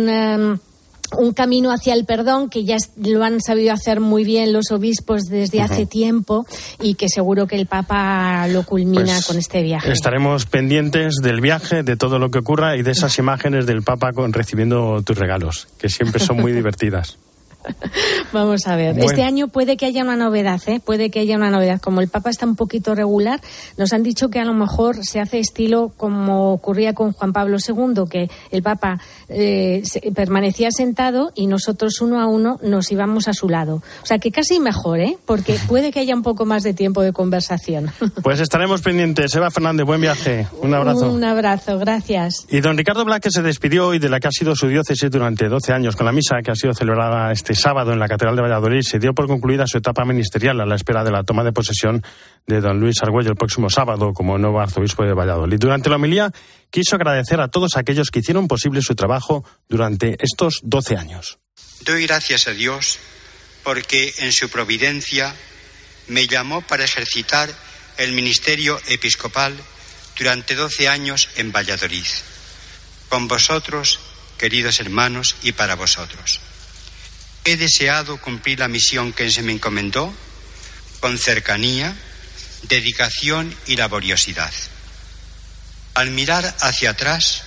Un, 0.00 0.08
um, 0.08 0.58
un 1.18 1.32
camino 1.32 1.72
hacia 1.72 1.94
el 1.94 2.04
perdón 2.04 2.48
que 2.48 2.64
ya 2.64 2.76
lo 2.96 3.24
han 3.24 3.40
sabido 3.40 3.72
hacer 3.72 4.00
muy 4.00 4.24
bien 4.24 4.52
los 4.52 4.70
obispos 4.70 5.24
desde 5.24 5.58
uh 5.58 5.62
-huh. 5.62 5.64
hace 5.64 5.86
tiempo 5.86 6.46
y 6.80 6.94
que 6.94 7.08
seguro 7.08 7.46
que 7.46 7.56
el 7.56 7.66
Papa 7.66 8.46
lo 8.48 8.64
culmina 8.64 9.14
pues 9.14 9.26
con 9.26 9.38
este 9.38 9.62
viaje. 9.62 9.90
Estaremos 9.90 10.46
pendientes 10.46 11.16
del 11.22 11.40
viaje, 11.40 11.82
de 11.82 11.96
todo 11.96 12.18
lo 12.18 12.30
que 12.30 12.38
ocurra 12.38 12.76
y 12.76 12.82
de 12.82 12.92
esas 12.92 13.18
imágenes 13.18 13.66
del 13.66 13.82
Papa 13.82 14.12
con, 14.12 14.32
recibiendo 14.32 15.02
tus 15.02 15.18
regalos, 15.18 15.68
que 15.78 15.88
siempre 15.88 16.20
son 16.20 16.36
muy 16.40 16.52
divertidas. 16.52 17.18
Vamos 18.32 18.66
a 18.66 18.76
ver. 18.76 18.94
Bueno. 18.94 19.10
Este 19.10 19.22
año 19.22 19.48
puede 19.48 19.76
que 19.76 19.86
haya 19.86 20.02
una 20.02 20.16
novedad, 20.16 20.60
¿eh? 20.66 20.80
Puede 20.80 21.10
que 21.10 21.20
haya 21.20 21.36
una 21.36 21.50
novedad. 21.50 21.80
Como 21.80 22.00
el 22.00 22.08
Papa 22.08 22.30
está 22.30 22.46
un 22.46 22.56
poquito 22.56 22.94
regular, 22.94 23.40
nos 23.76 23.92
han 23.92 24.02
dicho 24.02 24.28
que 24.28 24.40
a 24.40 24.44
lo 24.44 24.54
mejor 24.54 25.04
se 25.04 25.20
hace 25.20 25.38
estilo 25.38 25.92
como 25.96 26.52
ocurría 26.52 26.94
con 26.94 27.12
Juan 27.12 27.32
Pablo 27.32 27.58
II, 27.58 28.04
que 28.10 28.30
el 28.50 28.62
Papa 28.62 29.00
eh, 29.30 29.82
se, 29.84 30.00
permanecía 30.12 30.70
sentado 30.70 31.32
y 31.34 31.46
nosotros 31.46 32.00
uno 32.00 32.20
a 32.20 32.26
uno 32.26 32.58
nos 32.62 32.90
íbamos 32.90 33.28
a 33.28 33.32
su 33.32 33.48
lado. 33.48 33.82
O 34.02 34.06
sea 34.06 34.18
que 34.18 34.30
casi 34.30 34.60
mejor, 34.60 35.00
¿eh? 35.00 35.16
Porque 35.24 35.56
puede 35.68 35.92
que 35.92 36.00
haya 36.00 36.14
un 36.14 36.22
poco 36.22 36.44
más 36.44 36.62
de 36.62 36.74
tiempo 36.74 37.02
de 37.02 37.12
conversación. 37.12 37.90
Pues 38.22 38.40
estaremos 38.40 38.82
pendientes. 38.82 39.34
Eva 39.34 39.50
Fernández, 39.50 39.86
buen 39.86 40.00
viaje. 40.00 40.46
Un 40.60 40.74
abrazo. 40.74 41.10
Un 41.10 41.24
abrazo, 41.24 41.78
gracias. 41.78 42.46
Y 42.50 42.60
don 42.60 42.76
Ricardo 42.76 43.04
Blaque 43.04 43.30
se 43.30 43.40
despidió 43.40 43.88
hoy 43.88 43.98
de 43.98 44.08
la 44.08 44.20
que 44.20 44.28
ha 44.28 44.32
sido 44.32 44.54
su 44.54 44.68
diócesis 44.68 45.10
durante 45.10 45.48
12 45.48 45.72
años 45.72 45.96
con 45.96 46.06
la 46.06 46.12
misa 46.12 46.42
que 46.42 46.50
ha 46.50 46.54
sido 46.54 46.74
celebrada 46.74 47.32
este 47.32 47.54
sábado 47.54 47.92
en 47.92 47.98
la 47.98 48.08
Catedral 48.08 48.36
de 48.36 48.42
Valladolid 48.42 48.82
se 48.82 48.98
dio 48.98 49.14
por 49.14 49.26
concluida 49.26 49.66
su 49.66 49.78
etapa 49.78 50.04
ministerial 50.04 50.60
a 50.60 50.66
la 50.66 50.74
espera 50.74 51.04
de 51.04 51.10
la 51.10 51.22
toma 51.22 51.44
de 51.44 51.52
posesión 51.52 52.02
de 52.46 52.60
don 52.60 52.80
Luis 52.80 53.02
Argüello 53.02 53.30
el 53.30 53.36
próximo 53.36 53.70
sábado 53.70 54.12
como 54.12 54.38
nuevo 54.38 54.60
arzobispo 54.60 55.04
de 55.04 55.14
Valladolid. 55.14 55.58
Durante 55.58 55.88
la 55.88 55.96
homilía 55.96 56.32
quiso 56.70 56.96
agradecer 56.96 57.40
a 57.40 57.48
todos 57.48 57.76
aquellos 57.76 58.10
que 58.10 58.20
hicieron 58.20 58.48
posible 58.48 58.82
su 58.82 58.94
trabajo 58.94 59.44
durante 59.68 60.16
estos 60.20 60.60
12 60.62 60.96
años. 60.96 61.38
Doy 61.82 62.06
gracias 62.06 62.46
a 62.46 62.52
Dios 62.52 62.98
porque 63.62 64.14
en 64.18 64.32
su 64.32 64.48
providencia 64.48 65.34
me 66.08 66.26
llamó 66.26 66.62
para 66.62 66.84
ejercitar 66.84 67.50
el 67.98 68.12
ministerio 68.12 68.80
episcopal 68.88 69.54
durante 70.16 70.54
12 70.54 70.88
años 70.88 71.28
en 71.36 71.52
Valladolid. 71.52 72.06
Con 73.08 73.28
vosotros, 73.28 74.00
queridos 74.38 74.80
hermanos, 74.80 75.36
y 75.42 75.52
para 75.52 75.74
vosotros. 75.74 76.40
He 77.44 77.56
deseado 77.56 78.20
cumplir 78.20 78.60
la 78.60 78.68
misión 78.68 79.12
que 79.12 79.30
se 79.30 79.42
me 79.42 79.52
encomendó 79.52 80.12
con 81.00 81.18
cercanía, 81.18 81.96
dedicación 82.62 83.54
y 83.66 83.76
laboriosidad. 83.76 84.52
Al 85.94 86.10
mirar 86.10 86.54
hacia 86.60 86.90
atrás, 86.90 87.42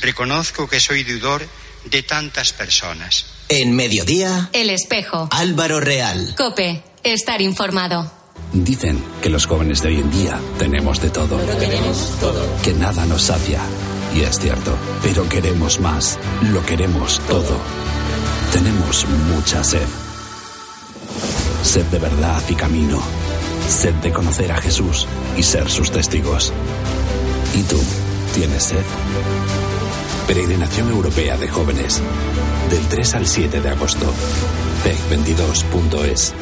reconozco 0.00 0.68
que 0.68 0.80
soy 0.80 1.04
deudor 1.04 1.46
de 1.84 2.02
tantas 2.02 2.52
personas. 2.52 3.26
En 3.48 3.74
mediodía, 3.74 4.50
El 4.52 4.70
espejo. 4.70 5.28
Álvaro 5.30 5.80
Real. 5.80 6.34
Cope, 6.36 6.82
estar 7.02 7.40
informado. 7.40 8.12
Dicen 8.52 9.02
que 9.20 9.28
los 9.28 9.46
jóvenes 9.46 9.82
de 9.82 9.88
hoy 9.88 10.00
en 10.00 10.10
día 10.10 10.40
tenemos 10.58 11.00
de 11.00 11.10
todo. 11.10 11.38
Pero 11.38 11.56
tenemos 11.58 12.18
todo. 12.20 12.56
Que 12.62 12.72
nada 12.72 13.04
nos 13.06 13.22
sacia. 13.22 13.60
Y 14.14 14.20
es 14.20 14.38
cierto, 14.38 14.76
pero 15.02 15.28
queremos 15.28 15.80
más. 15.80 16.18
Lo 16.52 16.64
queremos 16.64 17.20
todo. 17.28 17.58
Tenemos 18.52 19.06
mucha 19.06 19.62
sed. 19.62 19.86
Sed 21.62 21.84
de 21.86 21.98
verdad 21.98 22.42
y 22.48 22.54
camino. 22.54 23.02
Sed 23.68 23.94
de 23.96 24.12
conocer 24.12 24.50
a 24.52 24.60
Jesús 24.62 25.06
y 25.36 25.42
ser 25.42 25.70
sus 25.70 25.90
testigos. 25.90 26.52
¿Y 27.54 27.62
tú 27.62 27.80
tienes 28.34 28.62
sed? 28.62 28.84
Peregrinación 30.26 30.90
Europea 30.90 31.36
de 31.36 31.48
Jóvenes. 31.48 32.02
Del 32.70 32.86
3 32.88 33.14
al 33.14 33.26
7 33.26 33.60
de 33.60 33.68
agosto. 33.68 34.06
PEC22.es. 34.84 36.34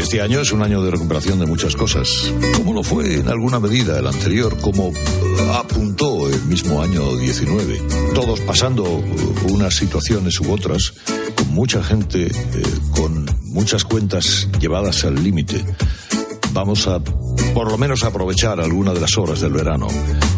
Este 0.00 0.20
año 0.20 0.40
es 0.40 0.52
un 0.52 0.62
año 0.62 0.82
de 0.82 0.90
recuperación 0.90 1.40
de 1.40 1.46
muchas 1.46 1.74
cosas, 1.74 2.08
como 2.56 2.72
lo 2.72 2.82
fue 2.82 3.14
en 3.14 3.28
alguna 3.28 3.58
medida 3.58 3.98
el 3.98 4.06
anterior, 4.06 4.56
como 4.60 4.92
apuntó 5.54 6.28
el 6.28 6.42
mismo 6.44 6.82
año 6.82 7.16
19. 7.16 7.82
Todos 8.14 8.40
pasando 8.40 8.84
unas 9.50 9.74
situaciones 9.74 10.38
u 10.40 10.52
otras, 10.52 10.92
con 11.36 11.54
mucha 11.54 11.82
gente, 11.82 12.26
eh, 12.26 12.62
con 12.90 13.26
muchas 13.42 13.84
cuentas 13.84 14.46
llevadas 14.60 15.04
al 15.04 15.22
límite. 15.22 15.64
Vamos 16.52 16.86
a, 16.86 17.00
por 17.54 17.70
lo 17.70 17.78
menos, 17.78 18.04
aprovechar 18.04 18.60
alguna 18.60 18.92
de 18.92 19.00
las 19.00 19.16
horas 19.16 19.40
del 19.40 19.52
verano 19.52 19.88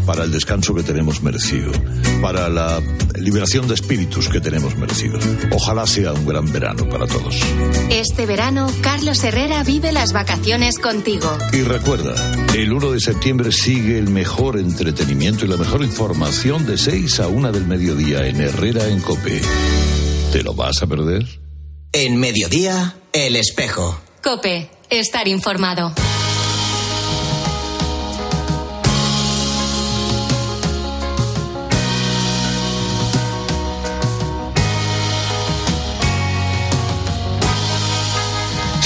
para 0.04 0.24
el 0.24 0.30
descanso 0.30 0.74
que 0.74 0.82
tenemos 0.82 1.22
merecido, 1.22 1.72
para 2.20 2.48
la 2.48 2.80
liberación 3.18 3.66
de 3.66 3.74
espíritus 3.74 4.28
que 4.28 4.40
tenemos 4.40 4.76
merecido. 4.76 5.18
Ojalá 5.50 5.86
sea 5.86 6.12
un 6.12 6.26
gran 6.26 6.50
verano 6.52 6.88
para 6.88 7.06
todos. 7.06 7.40
Este 7.90 8.26
verano, 8.26 8.70
Carlos 8.82 9.22
Herrera 9.24 9.62
vive 9.64 9.92
las 9.92 10.12
vacaciones 10.12 10.78
contigo. 10.78 11.36
Y 11.52 11.62
recuerda, 11.62 12.14
el 12.54 12.72
1 12.72 12.92
de 12.92 13.00
septiembre 13.00 13.50
sigue 13.52 13.98
el 13.98 14.08
mejor 14.10 14.58
entretenimiento 14.58 15.44
y 15.44 15.48
la 15.48 15.56
mejor 15.56 15.82
información 15.82 16.66
de 16.66 16.78
6 16.78 17.20
a 17.20 17.28
1 17.28 17.52
del 17.52 17.66
mediodía 17.66 18.26
en 18.26 18.40
Herrera 18.40 18.86
en 18.88 19.00
Cope. 19.00 19.40
¿Te 20.32 20.42
lo 20.42 20.54
vas 20.54 20.82
a 20.82 20.86
perder? 20.86 21.26
En 21.92 22.16
mediodía, 22.16 22.96
el 23.12 23.36
espejo. 23.36 23.98
Cope, 24.22 24.70
estar 24.90 25.28
informado. 25.28 25.94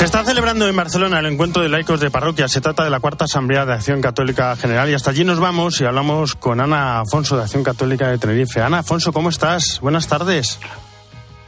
Se 0.00 0.06
está 0.06 0.24
celebrando 0.24 0.66
en 0.66 0.74
Barcelona 0.74 1.18
el 1.18 1.26
encuentro 1.26 1.62
de 1.62 1.68
laicos 1.68 2.00
de 2.00 2.10
parroquia. 2.10 2.48
Se 2.48 2.62
trata 2.62 2.82
de 2.82 2.88
la 2.88 3.00
cuarta 3.00 3.26
Asamblea 3.26 3.66
de 3.66 3.74
Acción 3.74 4.00
Católica 4.00 4.56
General 4.56 4.88
y 4.88 4.94
hasta 4.94 5.10
allí 5.10 5.24
nos 5.24 5.38
vamos 5.38 5.78
y 5.78 5.84
hablamos 5.84 6.34
con 6.36 6.58
Ana 6.58 7.00
Afonso 7.00 7.36
de 7.36 7.42
Acción 7.42 7.62
Católica 7.62 8.08
de 8.08 8.16
Tenerife. 8.16 8.62
Ana 8.62 8.78
Afonso, 8.78 9.12
¿cómo 9.12 9.28
estás? 9.28 9.78
Buenas 9.82 10.08
tardes. 10.08 10.58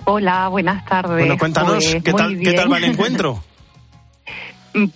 Hola, 0.05 0.49
buenas 0.49 0.85
tardes. 0.85 1.17
Bueno, 1.17 1.39
cuéntanos, 1.39 1.83
Pues, 1.83 2.05
¿qué, 2.05 2.13
tal, 2.13 2.39
¿qué 2.39 2.53
tal 2.53 2.71
va 2.71 2.77
el 2.77 2.85
encuentro? 2.93 3.43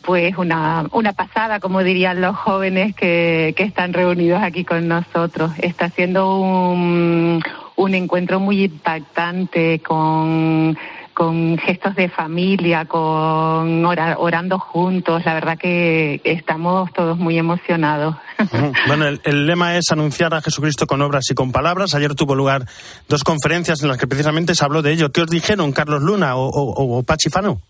Pues 0.03 0.37
una, 0.37 0.85
una 0.93 1.15
pasada, 1.15 1.59
como 1.59 1.83
dirían 1.83 2.21
los 2.21 2.37
jóvenes 2.37 2.95
que, 2.95 3.55
que 3.57 3.63
están 3.63 3.95
reunidos 3.95 4.43
aquí 4.43 4.67
con 4.67 4.87
nosotros. 4.87 5.53
Está 5.57 5.89
siendo 5.89 6.37
un, 6.37 7.43
un 7.77 7.95
encuentro 7.95 8.39
muy 8.39 8.65
impactante 8.65 9.81
con, 9.81 10.77
con 11.17 11.57
gestos 11.57 11.95
de 11.95 12.11
familia, 12.11 12.85
con 12.85 13.83
ora- 13.87 14.17
orando 14.19 14.59
juntos. 14.59 15.25
La 15.25 15.33
verdad 15.33 15.57
que 15.57 16.21
estamos 16.25 16.93
todos 16.93 17.17
muy 17.17 17.39
emocionados. 17.39 18.17
Bueno, 18.87 19.07
el, 19.07 19.23
el 19.25 19.47
lema 19.47 19.79
es 19.79 19.91
anunciar 19.91 20.35
a 20.35 20.43
Jesucristo 20.43 20.87
con 20.87 21.01
obras 21.01 21.25
y 21.31 21.35
con 21.35 21.53
palabras. 21.53 21.95
Ayer 21.95 22.15
tuvo 22.15 22.35
lugar 22.35 22.67
dos 23.09 23.25
conferencias 23.25 23.81
en 23.83 23.89
las 23.89 23.97
que 23.97 24.07
precisamente 24.07 24.55
se 24.55 24.63
habló 24.63 24.83
de 24.83 24.93
ello. 24.93 25.11
¿Qué 25.11 25.23
os 25.23 25.31
dijeron, 25.31 25.73
Carlos 25.73 26.03
Luna 26.03 26.37
o, 26.37 26.49
o, 26.51 26.99
o 26.99 27.03
Pachi 27.03 27.31
Fano? 27.31 27.63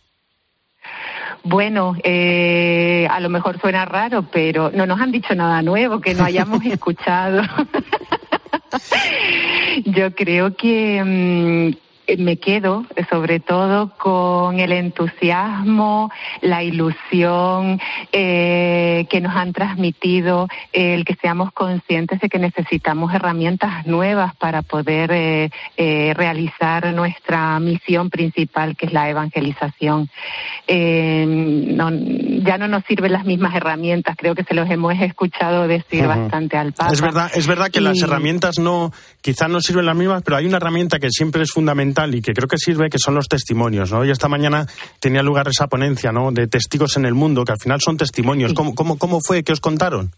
Bueno, 1.45 1.95
eh, 2.03 3.07
a 3.09 3.21
lo 3.21 3.29
mejor 3.29 3.61
suena 3.61 3.85
raro, 3.85 4.27
pero 4.33 4.73
no 4.75 4.87
nos 4.87 5.01
han 5.01 5.13
dicho 5.13 5.37
nada 5.37 5.63
nuevo 5.63 6.01
que 6.01 6.15
no 6.15 6.25
hayamos 6.25 6.65
escuchado. 6.67 7.43
Yo 9.85 10.15
creo 10.15 10.57
que 10.57 11.03
mm, 11.05 11.86
me 12.19 12.37
quedo 12.37 12.85
sobre 13.11 13.41
todo 13.41 13.91
con 13.99 14.61
el 14.61 14.71
entusiasmo, 14.73 16.11
la 16.41 16.63
ilusión 16.63 17.81
eh, 18.13 19.07
que 19.11 19.21
nos 19.21 19.35
han 19.35 19.53
transmitido, 19.53 20.49
el 20.73 21.05
que 21.05 21.15
seamos 21.17 21.53
conscientes 21.53 22.21
de 22.21 22.29
que 22.29 22.39
necesitamos 22.39 23.13
herramientas 23.13 23.87
nuevas 23.87 24.35
para 24.37 24.63
poder 24.63 25.11
eh, 25.13 25.51
eh, 25.77 26.15
realizar 26.17 26.93
nuestra 26.95 27.59
misión 27.59 28.11
principal, 28.11 28.77
que 28.77 28.87
es 28.87 28.93
la 28.93 29.11
evangelización. 29.11 30.09
Eh, 30.69 31.25
no- 31.27 31.91
ya 32.45 32.59
no 32.59 32.69
nos 32.69 32.85
sirven 32.85 33.13
las 33.13 33.25
mismas 33.25 33.55
herramientas, 33.57 34.15
creo 34.17 34.35
que 34.35 34.45
se 34.45 34.55
los 34.55 34.71
hemos 34.71 34.95
escuchado 35.01 35.67
decir 35.67 36.07
bastante 36.07 36.57
al 36.57 36.73
Papa. 36.73 36.93
Es 36.93 37.01
verdad, 37.01 37.31
es 37.35 37.47
verdad 37.47 37.71
que 37.71 37.81
las 37.81 38.01
herramientas 38.03 38.59
no, 38.59 38.93
quizás 39.21 39.49
no 39.49 39.61
sirven 39.61 39.87
las 39.87 39.97
mismas, 39.97 40.23
pero 40.23 40.37
hay 40.37 40.47
una 40.47 40.59
herramienta 40.59 40.99
que 41.01 41.11
siempre 41.11 41.43
es 41.43 41.51
fundamental 41.51 41.96
y 42.05 42.21
que 42.21 42.35
creo 42.35 42.49
que 42.49 42.59
sirve, 42.59 42.91
que 42.91 42.99
son 42.99 43.15
los 43.15 43.29
testimonios, 43.29 43.91
¿no? 43.91 44.05
Y 44.05 44.11
esta 44.11 44.29
mañana 44.29 44.67
tenía 45.01 45.23
lugar 45.23 45.49
esa 45.49 45.67
ponencia, 45.67 46.13
¿no? 46.13 46.31
De 46.31 46.47
testigos 46.47 46.97
en 46.97 47.07
el 47.07 47.15
mundo, 47.15 47.45
que 47.45 47.53
al 47.53 47.59
final 47.59 47.81
son 47.81 47.97
testimonios. 47.97 48.53
¿Cómo, 48.53 48.75
cómo, 48.75 48.99
cómo 48.99 49.21
fue? 49.21 49.43
¿Qué 49.43 49.53
os 49.53 49.61
contaron? 49.61 50.13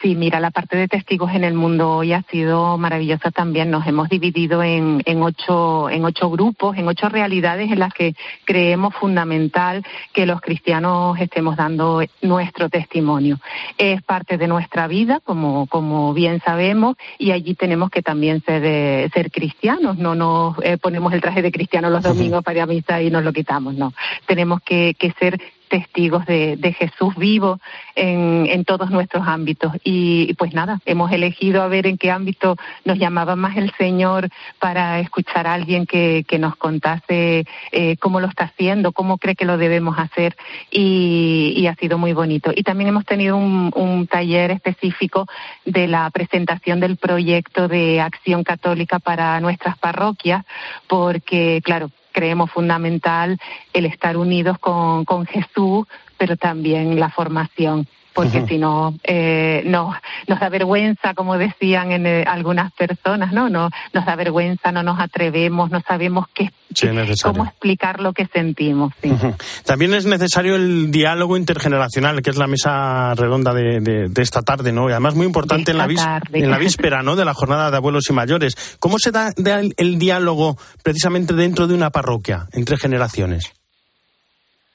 Sí, 0.00 0.14
mira, 0.14 0.40
la 0.40 0.50
parte 0.50 0.78
de 0.78 0.88
testigos 0.88 1.30
en 1.34 1.44
el 1.44 1.52
mundo 1.52 1.96
hoy 1.96 2.14
ha 2.14 2.22
sido 2.22 2.78
maravillosa 2.78 3.30
también. 3.30 3.70
Nos 3.70 3.86
hemos 3.86 4.08
dividido 4.08 4.62
en, 4.62 5.02
en 5.04 5.22
ocho, 5.22 5.90
en 5.90 6.06
ocho 6.06 6.30
grupos, 6.30 6.78
en 6.78 6.88
ocho 6.88 7.10
realidades 7.10 7.70
en 7.70 7.80
las 7.80 7.92
que 7.92 8.14
creemos 8.46 8.94
fundamental 8.94 9.84
que 10.14 10.24
los 10.24 10.40
cristianos 10.40 11.20
estemos 11.20 11.54
dando 11.54 12.02
nuestro 12.22 12.70
testimonio. 12.70 13.40
Es 13.76 14.00
parte 14.02 14.38
de 14.38 14.48
nuestra 14.48 14.88
vida, 14.88 15.20
como, 15.22 15.66
como 15.66 16.14
bien 16.14 16.40
sabemos, 16.42 16.96
y 17.18 17.32
allí 17.32 17.54
tenemos 17.54 17.90
que 17.90 18.00
también 18.00 18.42
ser, 18.42 18.62
eh, 18.64 19.10
ser 19.12 19.30
cristianos. 19.30 19.98
No 19.98 20.14
nos 20.14 20.56
eh, 20.62 20.78
ponemos 20.78 21.12
el 21.12 21.20
traje 21.20 21.42
de 21.42 21.52
cristiano 21.52 21.90
los 21.90 22.02
domingos 22.02 22.42
para 22.42 22.56
ir 22.56 22.62
a 22.62 22.66
misa 22.66 23.02
y 23.02 23.10
nos 23.10 23.22
lo 23.22 23.34
quitamos, 23.34 23.74
no. 23.74 23.92
Tenemos 24.24 24.62
que, 24.62 24.94
que 24.98 25.12
ser 25.18 25.38
testigos 25.70 26.26
de, 26.26 26.74
Jesús 26.78 27.14
vivo 27.16 27.58
en, 27.94 28.64
todos 28.64 28.90
nuestros 28.90 29.26
ámbitos. 29.26 29.72
Y, 29.82 30.34
pues 30.34 30.52
nada, 30.52 30.80
hemos 30.84 31.10
elegido 31.12 31.62
a 31.62 31.68
ver 31.68 31.86
en 31.86 31.96
qué 31.96 32.10
ámbito 32.10 32.56
nos 32.84 32.98
llamaba 32.98 33.36
más 33.36 33.56
el 33.56 33.72
Señor 33.78 34.28
para 34.58 35.00
escuchar 35.00 35.46
a 35.46 35.54
alguien 35.54 35.86
que, 35.86 36.24
nos 36.40 36.56
contase 36.56 37.44
eh, 37.70 37.96
cómo 37.98 38.18
lo 38.18 38.26
está 38.26 38.44
haciendo, 38.44 38.92
cómo 38.92 39.18
cree 39.18 39.34
que 39.34 39.44
lo 39.44 39.58
debemos 39.58 39.98
hacer 39.98 40.36
y, 40.70 41.66
ha 41.70 41.74
sido 41.76 41.98
muy 41.98 42.12
bonito. 42.12 42.50
Y 42.54 42.64
también 42.64 42.88
hemos 42.88 43.04
tenido 43.04 43.36
un 43.36 44.08
taller 44.10 44.50
específico 44.50 45.26
de 45.64 45.86
la 45.86 46.10
presentación 46.10 46.80
del 46.80 46.96
proyecto 46.96 47.68
de 47.68 48.00
acción 48.00 48.42
católica 48.42 48.98
para 48.98 49.38
nuestras 49.40 49.78
parroquias, 49.78 50.44
porque 50.88 51.60
claro, 51.62 51.90
creemos 52.12 52.50
fundamental 52.50 53.38
el 53.72 53.86
estar 53.86 54.16
unidos 54.16 54.58
con, 54.58 55.04
con 55.04 55.26
Jesús, 55.26 55.86
pero 56.18 56.36
también 56.36 56.98
la 56.98 57.10
formación, 57.10 57.86
porque 58.14 58.44
si 58.46 58.58
no, 58.58 58.94
eh, 59.04 59.62
nos, 59.66 59.94
nos 60.28 60.40
da 60.40 60.48
vergüenza, 60.48 61.14
como 61.14 61.38
decían 61.38 61.92
en, 61.92 62.06
eh, 62.06 62.24
algunas 62.26 62.72
personas, 62.72 63.32
¿no? 63.32 63.48
¿no? 63.48 63.70
Nos 63.92 64.04
da 64.06 64.16
vergüenza, 64.16 64.72
no 64.72 64.82
nos 64.82 64.98
atrevemos, 65.00 65.70
no 65.70 65.80
sabemos 65.86 66.26
qué, 66.34 66.50
Sí, 66.74 66.86
cómo 67.24 67.44
explicar 67.44 68.00
lo 68.00 68.12
que 68.12 68.26
sentimos. 68.26 68.92
sí. 69.02 69.10
También 69.64 69.92
es 69.94 70.06
necesario 70.06 70.54
el 70.56 70.90
diálogo 70.92 71.36
intergeneracional, 71.36 72.22
que 72.22 72.30
es 72.30 72.36
la 72.36 72.46
mesa 72.46 73.14
redonda 73.14 73.52
de, 73.54 73.80
de- 73.80 74.08
de 74.08 74.22
esta 74.22 74.42
tarde, 74.42 74.72
¿no? 74.72 74.88
Y 74.88 74.92
además 74.92 75.14
muy 75.14 75.26
importante 75.26 75.72
en 75.72 75.78
la, 75.78 75.84
esta 75.86 75.88
vis- 75.92 76.04
tarde. 76.04 76.38
en 76.44 76.50
la 76.50 76.58
víspera, 76.66 77.02
¿no? 77.02 77.16
De 77.16 77.24
la 77.24 77.34
jornada 77.34 77.70
de 77.70 77.76
abuelos 77.76 78.04
y 78.08 78.12
mayores. 78.12 78.76
¿Cómo 78.78 78.98
se 78.98 79.10
da, 79.10 79.30
da 79.36 79.58
el, 79.60 79.74
el 79.78 79.98
diálogo 79.98 80.56
precisamente 80.84 81.34
dentro 81.34 81.66
de 81.66 81.74
una 81.74 81.90
parroquia, 81.90 82.46
entre 82.52 82.76
generaciones? 82.76 83.52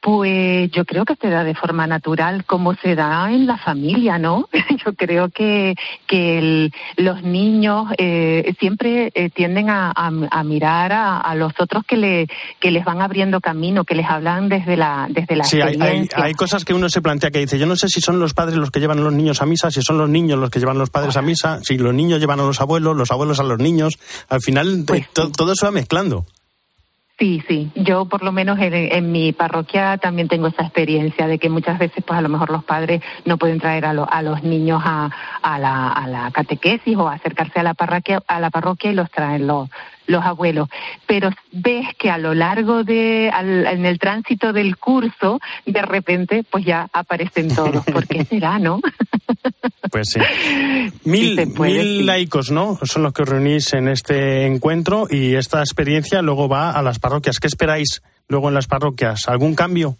Pues 0.05 0.69
yo 0.69 0.85
creo 0.85 1.03
que 1.03 1.15
se 1.15 1.31
da 1.31 1.43
de 1.43 1.55
forma 1.55 1.87
natural, 1.87 2.45
como 2.45 2.75
se 2.75 2.93
da 2.93 3.31
en 3.31 3.47
la 3.47 3.57
familia, 3.57 4.19
¿no? 4.19 4.47
Yo 4.85 4.93
creo 4.93 5.29
que, 5.29 5.73
que 6.05 6.37
el- 6.37 6.71
los 6.97 7.23
niños 7.23 7.87
eh, 7.97 8.53
siempre 8.59 9.11
eh, 9.15 9.31
tienden 9.31 9.71
a, 9.71 9.89
a- 9.89 10.11
a 10.29 10.43
mirar 10.43 10.91
a, 10.91 11.17
a 11.19 11.33
los 11.33 11.53
otros 11.59 11.83
que, 11.87 11.97
le, 11.97 12.27
que 12.59 12.69
les 12.69 12.85
van 12.85 13.01
abriendo 13.01 13.41
camino, 13.41 13.83
que 13.83 13.95
les 13.95 14.05
hablan 14.07 14.47
desde 14.47 14.77
la, 14.77 15.07
desde 15.09 15.35
la 15.35 15.43
Sí, 15.45 15.59
hay, 15.59 15.75
hay, 15.81 16.07
hay 16.15 16.33
cosas 16.35 16.63
que 16.65 16.75
uno 16.75 16.87
se 16.87 17.01
plantea 17.01 17.31
que 17.31 17.39
dice, 17.39 17.57
yo 17.57 17.65
no 17.65 17.75
sé 17.75 17.87
si 17.89 17.99
son 17.99 18.19
los 18.19 18.35
padres 18.35 18.57
los 18.59 18.69
que 18.69 18.79
llevan 18.79 18.99
a 18.99 19.01
los 19.01 19.13
niños 19.13 19.41
a 19.41 19.47
misa, 19.47 19.71
si 19.71 19.81
son 19.81 19.97
los 19.97 20.07
niños 20.07 20.37
los 20.37 20.51
que 20.51 20.59
llevan 20.59 20.75
a 20.75 20.79
los 20.81 20.91
padres 20.91 21.17
a 21.17 21.23
misa, 21.23 21.61
si 21.63 21.79
los 21.79 21.95
niños 21.95 22.19
llevan 22.19 22.39
a 22.39 22.43
los 22.43 22.61
abuelos, 22.61 22.95
los 22.95 23.09
abuelos 23.09 23.39
a 23.39 23.43
los 23.43 23.57
niños. 23.57 23.95
Al 24.29 24.41
final 24.41 24.83
Pues 24.85 25.01
eh, 25.01 25.07
to- 25.13 25.31
todo 25.31 25.55
se 25.55 25.65
va 25.65 25.71
mezclando. 25.71 26.25
Sí, 27.17 27.41
sí. 27.47 27.71
Yo 27.75 28.05
por 28.05 28.23
lo 28.23 28.33
menos 28.33 28.59
en, 28.59 29.11
mi 29.13 29.31
parroquia 29.31 29.97
también 29.97 30.27
tengo 30.27 30.47
esa 30.47 30.63
experiencia 30.63 31.27
de 31.27 31.39
que 31.39 31.47
muchas 31.49 31.79
veces 31.79 32.03
pues 32.05 32.19
a 32.19 32.21
lo 32.21 32.27
mejor 32.27 32.49
los 32.49 32.65
padres 32.65 33.01
no 33.23 33.37
pueden 33.37 33.59
traer 33.61 33.85
a, 33.85 33.93
lo- 33.93 34.11
a 34.11 34.21
los 34.21 34.43
niños 34.43 34.81
a, 34.83 35.09
a 35.41 35.57
la, 35.59 35.91
a 35.93 36.07
la 36.09 36.29
catequesis 36.31 36.97
o 36.97 37.07
acercarse 37.07 37.57
a 37.61 37.63
la 37.63 37.73
parroquia, 37.73 38.21
a 38.27 38.41
la 38.41 38.49
parroquia 38.49 38.91
y 38.91 38.95
los 38.95 39.09
traen 39.11 39.47
los, 39.47 39.69
los 40.07 40.23
abuelos. 40.23 40.69
Pero 41.07 41.29
ves 41.51 41.87
que 41.97 42.09
a 42.09 42.17
lo 42.17 42.33
largo 42.33 42.83
de, 42.83 43.29
al- 43.33 43.65
en 43.67 43.85
el 43.85 43.99
tránsito 43.99 44.53
del 44.53 44.77
curso, 44.77 45.39
de 45.65 45.81
repente 45.81 46.43
pues 46.49 46.65
ya 46.65 46.87
aparecen 46.93 47.53
todos. 47.53 47.83
¿Por 47.91 48.07
qué 48.07 48.23
será, 48.25 48.59
no? 48.59 48.79
Pues 49.91 50.09
sí. 50.13 50.19
Mil, 51.05 51.53
puede, 51.53 51.71
mil 51.73 51.97
sí. 51.99 52.03
laicos, 52.03 52.51
¿no? 52.51 52.77
Son 52.83 53.03
los 53.03 53.13
que 53.13 53.21
os 53.21 53.29
reunís 53.29 53.71
en 53.73 53.87
este 53.87 54.45
encuentro 54.45 55.07
y 55.09 55.35
esta 55.35 55.59
experiencia 55.59 56.21
luego 56.21 56.49
va 56.49 56.71
a 56.71 56.81
las 56.81 56.99
parroquias. 56.99 57.39
¿Qué 57.39 57.47
esperáis 57.47 58.01
luego 58.27 58.49
en 58.49 58.55
las 58.55 58.67
parroquias? 58.67 59.27
¿Algún 59.29 59.55
cambio? 59.55 59.95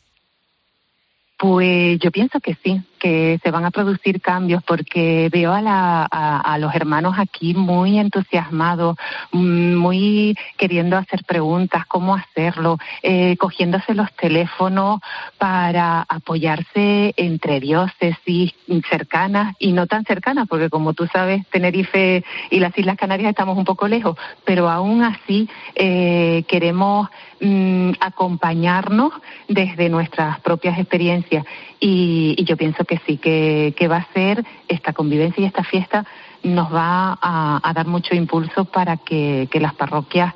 Pues 1.37 1.99
yo 1.99 2.11
pienso 2.11 2.39
que 2.39 2.57
sí, 2.63 2.81
que 2.99 3.39
se 3.43 3.51
van 3.51 3.65
a 3.65 3.71
producir 3.71 4.21
cambios 4.21 4.63
porque 4.63 5.29
veo 5.31 5.53
a, 5.53 5.61
la, 5.61 6.05
a, 6.05 6.57
los 6.57 6.73
hermanos 6.73 7.15
aquí 7.17 7.53
muy 7.53 7.99
entusiasmados, 7.99 8.97
mm, 9.31 9.75
muy 9.75 10.37
queriendo 10.57 10.97
hacer 10.97 11.23
preguntas, 11.25 11.85
cómo 11.87 12.15
hacerlo, 12.15 12.77
eh, 13.03 13.37
cogiéndose 13.37 13.93
los 13.93 14.11
teléfonos 14.15 14.99
para 15.37 16.01
apoyarse 16.01 17.13
entre 17.17 17.59
diócesis 17.59 18.53
cercanas 18.89 19.55
y 19.59 19.73
no 19.73 19.87
tan 19.87 20.03
cercanas, 20.05 20.47
porque 20.47 20.69
como 20.69 20.93
tú 20.93 21.07
sabes, 21.07 21.45
Tenerife 21.47 22.23
y 22.49 22.59
las 22.59 22.77
Islas 22.77 22.97
Canarias 22.97 23.29
estamos 23.29 23.57
un 23.57 23.65
poco 23.65 23.87
lejos, 23.87 24.17
pero 24.43 24.69
aún 24.69 25.03
así 25.03 25.49
eh, 25.75 26.43
queremos 26.47 27.09
mm, 27.41 27.91
acompañarnos 27.99 29.13
desde 29.47 29.89
nuestras 29.89 30.39
propias 30.39 30.79
experiencias 30.79 31.45
y, 31.79 32.43
yo 32.43 32.57
pienso 32.57 32.85
que 32.85 32.99
sí, 33.05 33.17
que, 33.17 33.87
va 33.87 33.97
a 33.97 34.13
ser 34.13 34.43
esta 34.67 34.93
convivencia 34.93 35.41
y 35.41 35.45
esta 35.45 35.63
fiesta 35.63 36.05
nos 36.43 36.73
va 36.73 37.17
a, 37.21 37.71
dar 37.73 37.87
mucho 37.87 38.15
impulso 38.15 38.65
para 38.65 38.97
que, 38.97 39.47
las 39.53 39.73
parroquias 39.73 40.33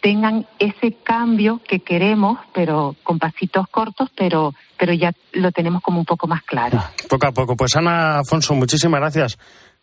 tengan 0.00 0.46
ese 0.58 0.92
cambio 1.02 1.60
que 1.66 1.80
queremos, 1.80 2.38
pero 2.54 2.94
con 3.02 3.18
pasitos 3.18 3.66
cortos, 3.68 4.08
pero, 4.16 4.54
pero 4.78 4.92
ya 4.92 5.12
lo 5.32 5.50
tenemos 5.50 5.82
como 5.82 5.98
un 5.98 6.04
poco 6.04 6.28
más 6.28 6.42
claro. 6.44 6.80
Poco 7.08 7.26
a 7.26 7.32
poco. 7.32 7.56
Pues 7.56 7.74
Ana 7.76 8.20
Afonso, 8.20 8.54
muchísimas 8.54 9.00
gracias 9.00 9.38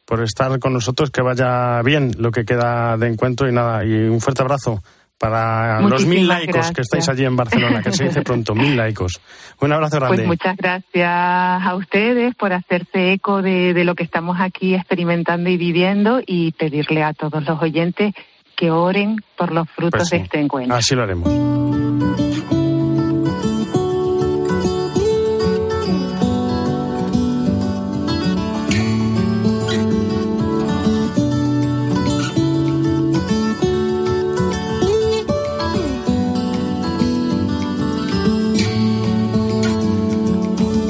por 0.05 0.21
estar 0.21 0.57
con 0.59 0.73
nosotros, 0.73 1.11
que 1.11 1.21
vaya 1.21 1.81
bien 1.81 2.11
lo 2.17 2.31
que 2.31 2.45
queda 2.45 2.95
de 2.97 3.07
encuentro 3.07 3.49
y 3.49 3.53
nada, 3.53 3.83
y 3.83 3.93
un 3.93 4.21
fuerte 4.21 4.41
abrazo 4.41 4.81
para 5.23 5.79
los 5.79 6.05
mil 6.05 6.27
laicos 6.27 6.71
que 6.71 6.81
estáis 6.81 7.07
allí 7.07 7.23
en 7.23 7.37
Barcelona, 7.37 7.81
que 7.81 7.93
se 7.93 8.03
dice 8.03 8.23
pronto, 8.23 8.53
mil 8.53 8.75
laicos. 8.75 9.21
Un 9.61 9.71
abrazo 9.71 9.95
grande. 9.95 10.17
Pues 10.17 10.27
muchas 10.27 10.57
gracias 10.57 11.07
a 11.09 11.75
ustedes 11.75 12.35
por 12.35 12.51
hacerse 12.51 13.13
eco 13.13 13.41
de, 13.41 13.73
de 13.73 13.85
lo 13.85 13.95
que 13.95 14.03
estamos 14.03 14.35
aquí 14.41 14.75
experimentando 14.75 15.49
y 15.49 15.55
viviendo 15.55 16.19
y 16.25 16.51
pedirle 16.51 17.03
a 17.03 17.13
todos 17.13 17.41
los 17.45 17.61
oyentes 17.61 18.13
que 18.57 18.69
oren 18.69 19.23
por 19.37 19.53
los 19.53 19.69
frutos 19.69 19.99
pues 19.99 20.09
de 20.09 20.17
este 20.17 20.41
encuentro. 20.41 20.75
Así 20.75 20.93
lo 20.93 21.03
haremos. 21.03 21.29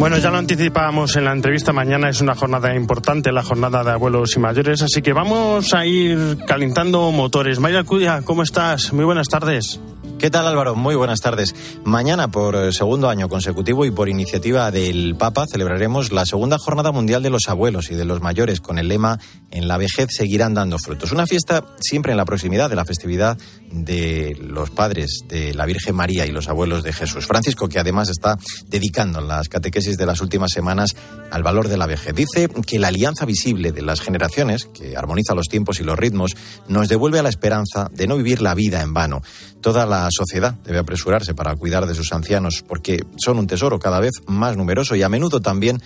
Bueno, 0.03 0.17
ya 0.17 0.31
lo 0.31 0.37
anticipábamos 0.37 1.15
en 1.15 1.23
la 1.23 1.31
entrevista. 1.31 1.71
Mañana 1.71 2.09
es 2.09 2.19
una 2.19 2.35
jornada 2.35 2.75
importante, 2.75 3.31
la 3.31 3.41
jornada 3.41 3.85
de 3.85 3.91
abuelos 3.91 4.35
y 4.35 4.39
mayores. 4.39 4.81
Así 4.81 5.01
que 5.01 5.13
vamos 5.13 5.73
a 5.73 5.85
ir 5.85 6.39
calentando 6.45 7.09
motores. 7.13 7.61
Maya 7.61 7.85
Cudia, 7.85 8.21
¿cómo 8.21 8.43
estás? 8.43 8.91
Muy 8.91 9.05
buenas 9.05 9.29
tardes. 9.29 9.79
¿Qué 10.23 10.29
tal 10.29 10.47
Álvaro? 10.47 10.73
Muy 10.73 10.95
buenas 10.95 11.19
tardes. 11.19 11.53
Mañana, 11.83 12.29
por 12.31 12.55
eh, 12.55 12.71
segundo 12.71 13.09
año 13.09 13.27
consecutivo 13.27 13.83
y 13.83 13.91
por 13.91 14.07
iniciativa 14.07 14.71
del 14.71 15.17
Papa, 15.17 15.45
celebraremos 15.51 16.13
la 16.13 16.25
segunda 16.25 16.57
Jornada 16.57 16.93
Mundial 16.93 17.23
de 17.23 17.29
los 17.29 17.49
Abuelos 17.49 17.91
y 17.91 17.95
de 17.95 18.05
los 18.05 18.21
Mayores 18.21 18.61
con 18.61 18.79
el 18.79 18.87
lema 18.87 19.19
En 19.51 19.67
la 19.67 19.75
vejez 19.75 20.07
seguirán 20.11 20.53
dando 20.53 20.79
frutos. 20.79 21.11
Una 21.11 21.27
fiesta 21.27 21.65
siempre 21.81 22.13
en 22.13 22.17
la 22.17 22.23
proximidad 22.23 22.69
de 22.69 22.77
la 22.77 22.85
festividad 22.85 23.37
de 23.69 24.37
los 24.39 24.69
padres 24.69 25.25
de 25.27 25.53
la 25.53 25.65
Virgen 25.65 25.93
María 25.93 26.25
y 26.25 26.31
los 26.31 26.47
abuelos 26.47 26.83
de 26.83 26.93
Jesús. 26.93 27.27
Francisco, 27.27 27.67
que 27.67 27.79
además 27.79 28.07
está 28.07 28.37
dedicando 28.67 29.19
las 29.19 29.49
catequesis 29.49 29.97
de 29.97 30.05
las 30.05 30.21
últimas 30.21 30.51
semanas 30.51 30.95
al 31.31 31.43
valor 31.43 31.67
de 31.67 31.75
la 31.75 31.85
vejez. 31.85 32.15
Dice 32.15 32.47
que 32.65 32.79
la 32.79 32.87
alianza 32.87 33.25
visible 33.25 33.73
de 33.73 33.81
las 33.81 33.99
generaciones, 33.99 34.69
que 34.73 34.95
armoniza 34.95 35.35
los 35.35 35.49
tiempos 35.49 35.81
y 35.81 35.83
los 35.83 35.99
ritmos, 35.99 36.31
nos 36.69 36.87
devuelve 36.87 37.19
a 37.19 37.23
la 37.23 37.29
esperanza 37.29 37.89
de 37.91 38.07
no 38.07 38.15
vivir 38.15 38.41
la 38.41 38.55
vida 38.55 38.81
en 38.81 38.93
vano. 38.93 39.21
Toda 39.61 39.85
la 39.85 40.09
sociedad 40.13 40.55
debe 40.63 40.79
apresurarse 40.79 41.33
para 41.33 41.55
cuidar 41.55 41.85
de 41.85 41.95
sus 41.95 42.13
ancianos 42.13 42.63
porque 42.67 43.03
son 43.17 43.39
un 43.39 43.47
tesoro 43.47 43.79
cada 43.79 43.99
vez 43.99 44.11
más 44.27 44.55
numeroso 44.55 44.95
y 44.95 45.03
a 45.03 45.09
menudo 45.09 45.41
también 45.41 45.81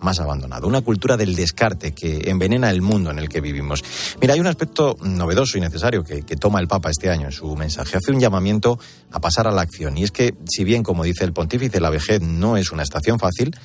más 0.00 0.20
abandonado. 0.20 0.66
Una 0.66 0.82
cultura 0.82 1.16
del 1.16 1.34
descarte 1.34 1.92
que 1.92 2.30
envenena 2.30 2.70
el 2.70 2.82
mundo 2.82 3.10
en 3.10 3.18
el 3.18 3.28
que 3.28 3.40
vivimos. 3.40 3.82
Mira, 4.20 4.34
hay 4.34 4.40
un 4.40 4.46
aspecto 4.46 4.96
novedoso 5.02 5.58
y 5.58 5.60
necesario 5.60 6.04
que, 6.04 6.22
toma 6.36 6.60
el 6.60 6.68
Papa 6.68 6.90
este 6.90 7.10
año 7.10 7.26
en 7.26 7.32
su 7.32 7.54
mensaje. 7.56 7.96
Hace 7.96 8.10
un 8.10 8.20
llamamiento 8.20 8.78
a 9.12 9.20
pasar 9.20 9.46
a 9.46 9.52
la 9.52 9.62
acción. 9.62 9.96
Y 9.96 10.04
es 10.04 10.10
que, 10.10 10.34
si 10.46 10.64
bien, 10.64 10.82
como 10.82 11.04
dice 11.04 11.24
el 11.24 11.32
pontífice, 11.32 11.80
la 11.80 11.90
vejez 11.90 12.20
no 12.20 12.56
es 12.56 12.72
una 12.72 12.82
estación 12.82 13.18
fácil, 13.18 13.56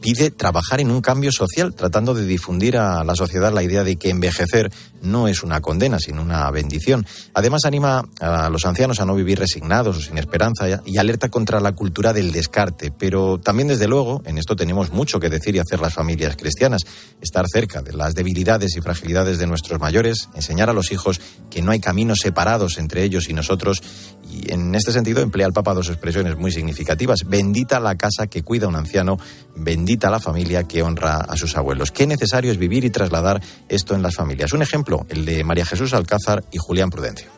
pide 0.00 0.30
trabajar 0.30 0.80
en 0.80 0.90
un 0.90 1.00
cambio 1.00 1.32
social, 1.32 1.74
tratando 1.74 2.14
de 2.14 2.26
difundir 2.26 2.76
a 2.76 3.02
la 3.04 3.16
sociedad 3.16 3.52
la 3.52 3.62
idea 3.62 3.82
de 3.82 3.96
que 3.96 4.10
envejecer 4.10 4.70
no 5.02 5.28
es 5.28 5.42
una 5.42 5.60
condena, 5.60 5.98
sino 5.98 6.22
una 6.22 6.50
bendición. 6.50 7.06
Además, 7.34 7.64
anima 7.64 8.04
a 8.20 8.50
los 8.50 8.64
ancianos 8.64 9.00
a 9.00 9.04
no 9.04 9.14
vivir 9.14 9.38
resignados 9.38 9.96
o 9.96 10.00
sin 10.00 10.18
esperanza 10.18 10.82
y 10.84 10.98
alerta 10.98 11.28
contra 11.28 11.60
la 11.60 11.72
cultura 11.72 12.12
del 12.12 12.32
descarte. 12.32 12.90
Pero 12.90 13.38
también, 13.38 13.68
desde 13.68 13.88
luego, 13.88 14.22
en 14.24 14.38
esto 14.38 14.56
tenemos 14.56 14.92
mucho 14.92 15.20
que 15.20 15.30
decir 15.30 15.56
y 15.56 15.58
hacer 15.58 15.80
familias 15.94 16.36
cristianas. 16.36 16.82
Estar 17.20 17.46
cerca 17.52 17.82
de 17.82 17.92
las 17.92 18.14
debilidades 18.14 18.76
y 18.76 18.80
fragilidades 18.80 19.38
de 19.38 19.46
nuestros 19.46 19.80
mayores, 19.80 20.28
enseñar 20.34 20.70
a 20.70 20.72
los 20.72 20.92
hijos 20.92 21.20
que 21.50 21.62
no 21.62 21.72
hay 21.72 21.80
caminos 21.80 22.20
separados 22.20 22.78
entre 22.78 23.02
ellos 23.02 23.28
y 23.28 23.32
nosotros. 23.32 23.82
Y 24.30 24.52
en 24.52 24.74
este 24.74 24.92
sentido 24.92 25.22
emplea 25.22 25.46
el 25.46 25.52
Papa 25.52 25.74
dos 25.74 25.88
expresiones 25.88 26.36
muy 26.36 26.52
significativas. 26.52 27.20
Bendita 27.26 27.80
la 27.80 27.96
casa 27.96 28.26
que 28.26 28.42
cuida 28.42 28.66
a 28.66 28.68
un 28.68 28.76
anciano, 28.76 29.18
bendita 29.56 30.10
la 30.10 30.20
familia 30.20 30.64
que 30.64 30.82
honra 30.82 31.16
a 31.16 31.36
sus 31.36 31.56
abuelos. 31.56 31.90
Qué 31.90 32.06
necesario 32.06 32.52
es 32.52 32.58
vivir 32.58 32.84
y 32.84 32.90
trasladar 32.90 33.42
esto 33.68 33.94
en 33.94 34.02
las 34.02 34.14
familias. 34.14 34.52
Un 34.52 34.62
ejemplo, 34.62 35.06
el 35.08 35.24
de 35.24 35.44
María 35.44 35.64
Jesús 35.64 35.94
Alcázar 35.94 36.44
y 36.52 36.58
Julián 36.58 36.90
Prudencio. 36.90 37.28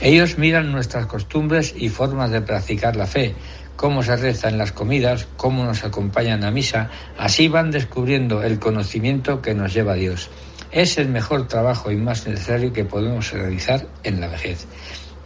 Ellos 0.00 0.38
miran 0.38 0.72
nuestras 0.72 1.06
costumbres 1.06 1.74
y 1.76 1.88
formas 1.88 2.30
de 2.30 2.42
practicar 2.42 2.96
la 2.96 3.06
fe, 3.06 3.34
cómo 3.76 4.02
se 4.02 4.16
reza 4.16 4.48
en 4.48 4.58
las 4.58 4.72
comidas, 4.72 5.26
cómo 5.36 5.64
nos 5.64 5.84
acompañan 5.84 6.44
a 6.44 6.50
misa, 6.50 6.90
así 7.18 7.48
van 7.48 7.70
descubriendo 7.70 8.42
el 8.42 8.58
conocimiento 8.58 9.42
que 9.42 9.54
nos 9.54 9.72
lleva 9.72 9.92
a 9.92 9.96
Dios. 9.96 10.30
Es 10.72 10.98
el 10.98 11.08
mejor 11.08 11.46
trabajo 11.46 11.90
y 11.90 11.96
más 11.96 12.26
necesario 12.26 12.72
que 12.72 12.84
podemos 12.84 13.30
realizar 13.32 13.86
en 14.02 14.20
la 14.20 14.28
vejez 14.28 14.66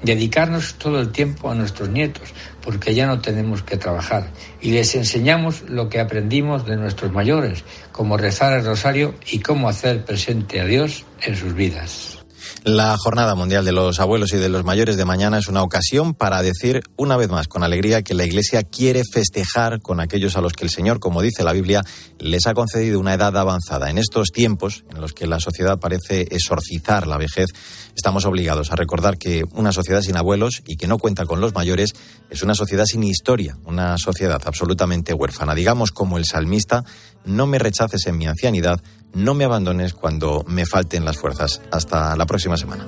dedicarnos 0.02 0.74
todo 0.74 1.00
el 1.00 1.12
tiempo 1.12 1.50
a 1.50 1.54
nuestros 1.54 1.88
nietos, 1.88 2.32
porque 2.62 2.94
ya 2.94 3.06
no 3.06 3.20
tenemos 3.20 3.62
que 3.62 3.76
trabajar, 3.76 4.30
y 4.60 4.72
les 4.72 4.94
enseñamos 4.94 5.62
lo 5.68 5.88
que 5.88 6.00
aprendimos 6.00 6.66
de 6.66 6.76
nuestros 6.76 7.12
mayores, 7.12 7.64
cómo 7.92 8.16
rezar 8.16 8.58
el 8.58 8.64
rosario 8.64 9.14
y 9.30 9.40
cómo 9.40 9.68
hacer 9.68 10.04
presente 10.04 10.60
a 10.60 10.64
Dios 10.64 11.04
en 11.22 11.36
sus 11.36 11.54
vidas. 11.54 12.19
La 12.64 12.96
Jornada 12.98 13.34
Mundial 13.34 13.64
de 13.64 13.72
los 13.72 14.00
Abuelos 14.00 14.32
y 14.32 14.36
de 14.36 14.48
los 14.48 14.64
Mayores 14.64 14.96
de 14.96 15.04
mañana 15.04 15.38
es 15.38 15.48
una 15.48 15.62
ocasión 15.62 16.14
para 16.14 16.42
decir 16.42 16.82
una 16.96 17.16
vez 17.16 17.28
más 17.28 17.48
con 17.48 17.62
alegría 17.62 18.02
que 18.02 18.14
la 18.14 18.24
Iglesia 18.24 18.62
quiere 18.62 19.02
festejar 19.10 19.80
con 19.80 20.00
aquellos 20.00 20.36
a 20.36 20.40
los 20.40 20.52
que 20.52 20.64
el 20.64 20.70
Señor, 20.70 21.00
como 21.00 21.22
dice 21.22 21.44
la 21.44 21.52
Biblia, 21.52 21.82
les 22.18 22.46
ha 22.46 22.54
concedido 22.54 23.00
una 23.00 23.14
edad 23.14 23.36
avanzada. 23.36 23.90
En 23.90 23.98
estos 23.98 24.28
tiempos 24.30 24.84
en 24.90 25.00
los 25.00 25.12
que 25.12 25.26
la 25.26 25.40
sociedad 25.40 25.78
parece 25.78 26.26
exorcizar 26.30 27.06
la 27.06 27.16
vejez, 27.16 27.48
estamos 27.96 28.24
obligados 28.24 28.72
a 28.72 28.76
recordar 28.76 29.18
que 29.18 29.44
una 29.52 29.72
sociedad 29.72 30.02
sin 30.02 30.16
abuelos 30.16 30.62
y 30.66 30.76
que 30.76 30.86
no 30.86 30.98
cuenta 30.98 31.26
con 31.26 31.40
los 31.40 31.54
mayores 31.54 31.94
es 32.30 32.42
una 32.42 32.54
sociedad 32.54 32.84
sin 32.84 33.02
historia, 33.02 33.56
una 33.64 33.96
sociedad 33.98 34.40
absolutamente 34.44 35.14
huérfana. 35.14 35.54
Digamos 35.54 35.90
como 35.90 36.18
el 36.18 36.24
salmista, 36.24 36.84
no 37.24 37.46
me 37.46 37.58
rechaces 37.58 38.06
en 38.06 38.16
mi 38.16 38.26
ancianidad, 38.26 38.80
no 39.14 39.34
me 39.34 39.44
abandones 39.44 39.94
cuando 39.94 40.44
me 40.46 40.66
falten 40.66 41.04
las 41.04 41.18
fuerzas. 41.18 41.60
Hasta 41.70 42.16
la 42.16 42.26
próxima 42.26 42.56
semana. 42.56 42.86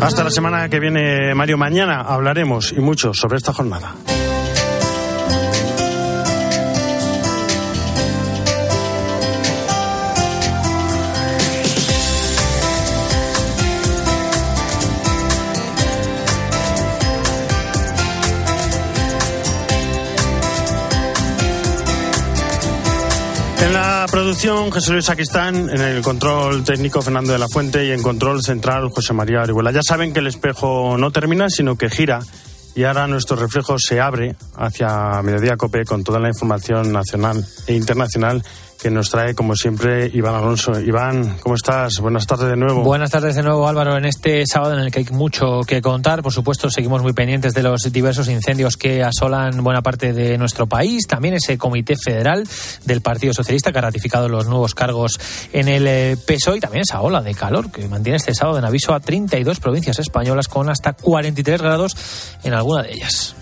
Hasta 0.00 0.24
la 0.24 0.30
semana 0.30 0.68
que 0.68 0.78
viene, 0.78 1.34
Mario. 1.34 1.56
Mañana 1.56 2.00
hablaremos 2.00 2.72
y 2.72 2.80
mucho 2.80 3.14
sobre 3.14 3.38
esta 3.38 3.52
jornada. 3.52 3.94
Producción 24.16 24.72
Jesús 24.72 24.92
Luis 24.94 25.04
Saquistán, 25.04 25.68
en 25.68 25.78
el 25.78 26.00
control 26.00 26.64
técnico 26.64 27.02
Fernando 27.02 27.34
de 27.34 27.38
la 27.38 27.48
Fuente 27.48 27.84
y 27.84 27.90
en 27.90 28.02
control 28.02 28.42
central 28.42 28.88
José 28.88 29.12
María 29.12 29.42
Orihuela. 29.42 29.72
Ya 29.72 29.82
saben 29.82 30.14
que 30.14 30.20
el 30.20 30.26
espejo 30.26 30.96
no 30.96 31.10
termina, 31.10 31.50
sino 31.50 31.76
que 31.76 31.90
gira 31.90 32.20
y 32.74 32.84
ahora 32.84 33.06
nuestro 33.08 33.36
reflejo 33.36 33.78
se 33.78 34.00
abre 34.00 34.34
hacia 34.56 35.20
Mediodía 35.22 35.58
Cope 35.58 35.84
con 35.84 36.02
toda 36.02 36.18
la 36.18 36.28
información 36.28 36.92
nacional 36.92 37.44
e 37.66 37.74
internacional 37.74 38.42
que 38.86 38.90
nos 38.92 39.10
trae, 39.10 39.34
como 39.34 39.56
siempre, 39.56 40.08
Iván 40.14 40.36
Alonso. 40.36 40.80
Iván, 40.80 41.38
¿cómo 41.40 41.56
estás? 41.56 41.94
Buenas 42.00 42.24
tardes 42.24 42.50
de 42.50 42.56
nuevo. 42.56 42.84
Buenas 42.84 43.10
tardes 43.10 43.34
de 43.34 43.42
nuevo, 43.42 43.66
Álvaro, 43.66 43.96
en 43.96 44.04
este 44.04 44.44
sábado 44.46 44.74
en 44.74 44.78
el 44.78 44.92
que 44.92 45.00
hay 45.00 45.06
mucho 45.10 45.62
que 45.66 45.82
contar. 45.82 46.22
Por 46.22 46.32
supuesto, 46.32 46.70
seguimos 46.70 47.02
muy 47.02 47.12
pendientes 47.12 47.52
de 47.52 47.64
los 47.64 47.80
diversos 47.90 48.28
incendios 48.28 48.76
que 48.76 49.02
asolan 49.02 49.60
buena 49.64 49.82
parte 49.82 50.12
de 50.12 50.38
nuestro 50.38 50.68
país. 50.68 51.08
También 51.08 51.34
ese 51.34 51.58
comité 51.58 51.96
federal 51.96 52.46
del 52.84 53.00
Partido 53.00 53.34
Socialista 53.34 53.72
que 53.72 53.78
ha 53.78 53.82
ratificado 53.82 54.28
los 54.28 54.46
nuevos 54.46 54.72
cargos 54.72 55.18
en 55.52 55.66
el 55.66 55.88
eh, 55.88 56.16
PSOE 56.24 56.58
y 56.58 56.60
también 56.60 56.82
esa 56.82 57.00
ola 57.00 57.20
de 57.22 57.34
calor 57.34 57.72
que 57.72 57.88
mantiene 57.88 58.18
este 58.18 58.36
sábado 58.36 58.58
en 58.58 58.66
aviso 58.66 58.94
a 58.94 59.00
32 59.00 59.58
provincias 59.58 59.98
españolas 59.98 60.46
con 60.46 60.70
hasta 60.70 60.92
43 60.92 61.60
grados 61.60 61.96
en 62.44 62.54
alguna 62.54 62.84
de 62.84 62.92
ellas. 62.92 63.34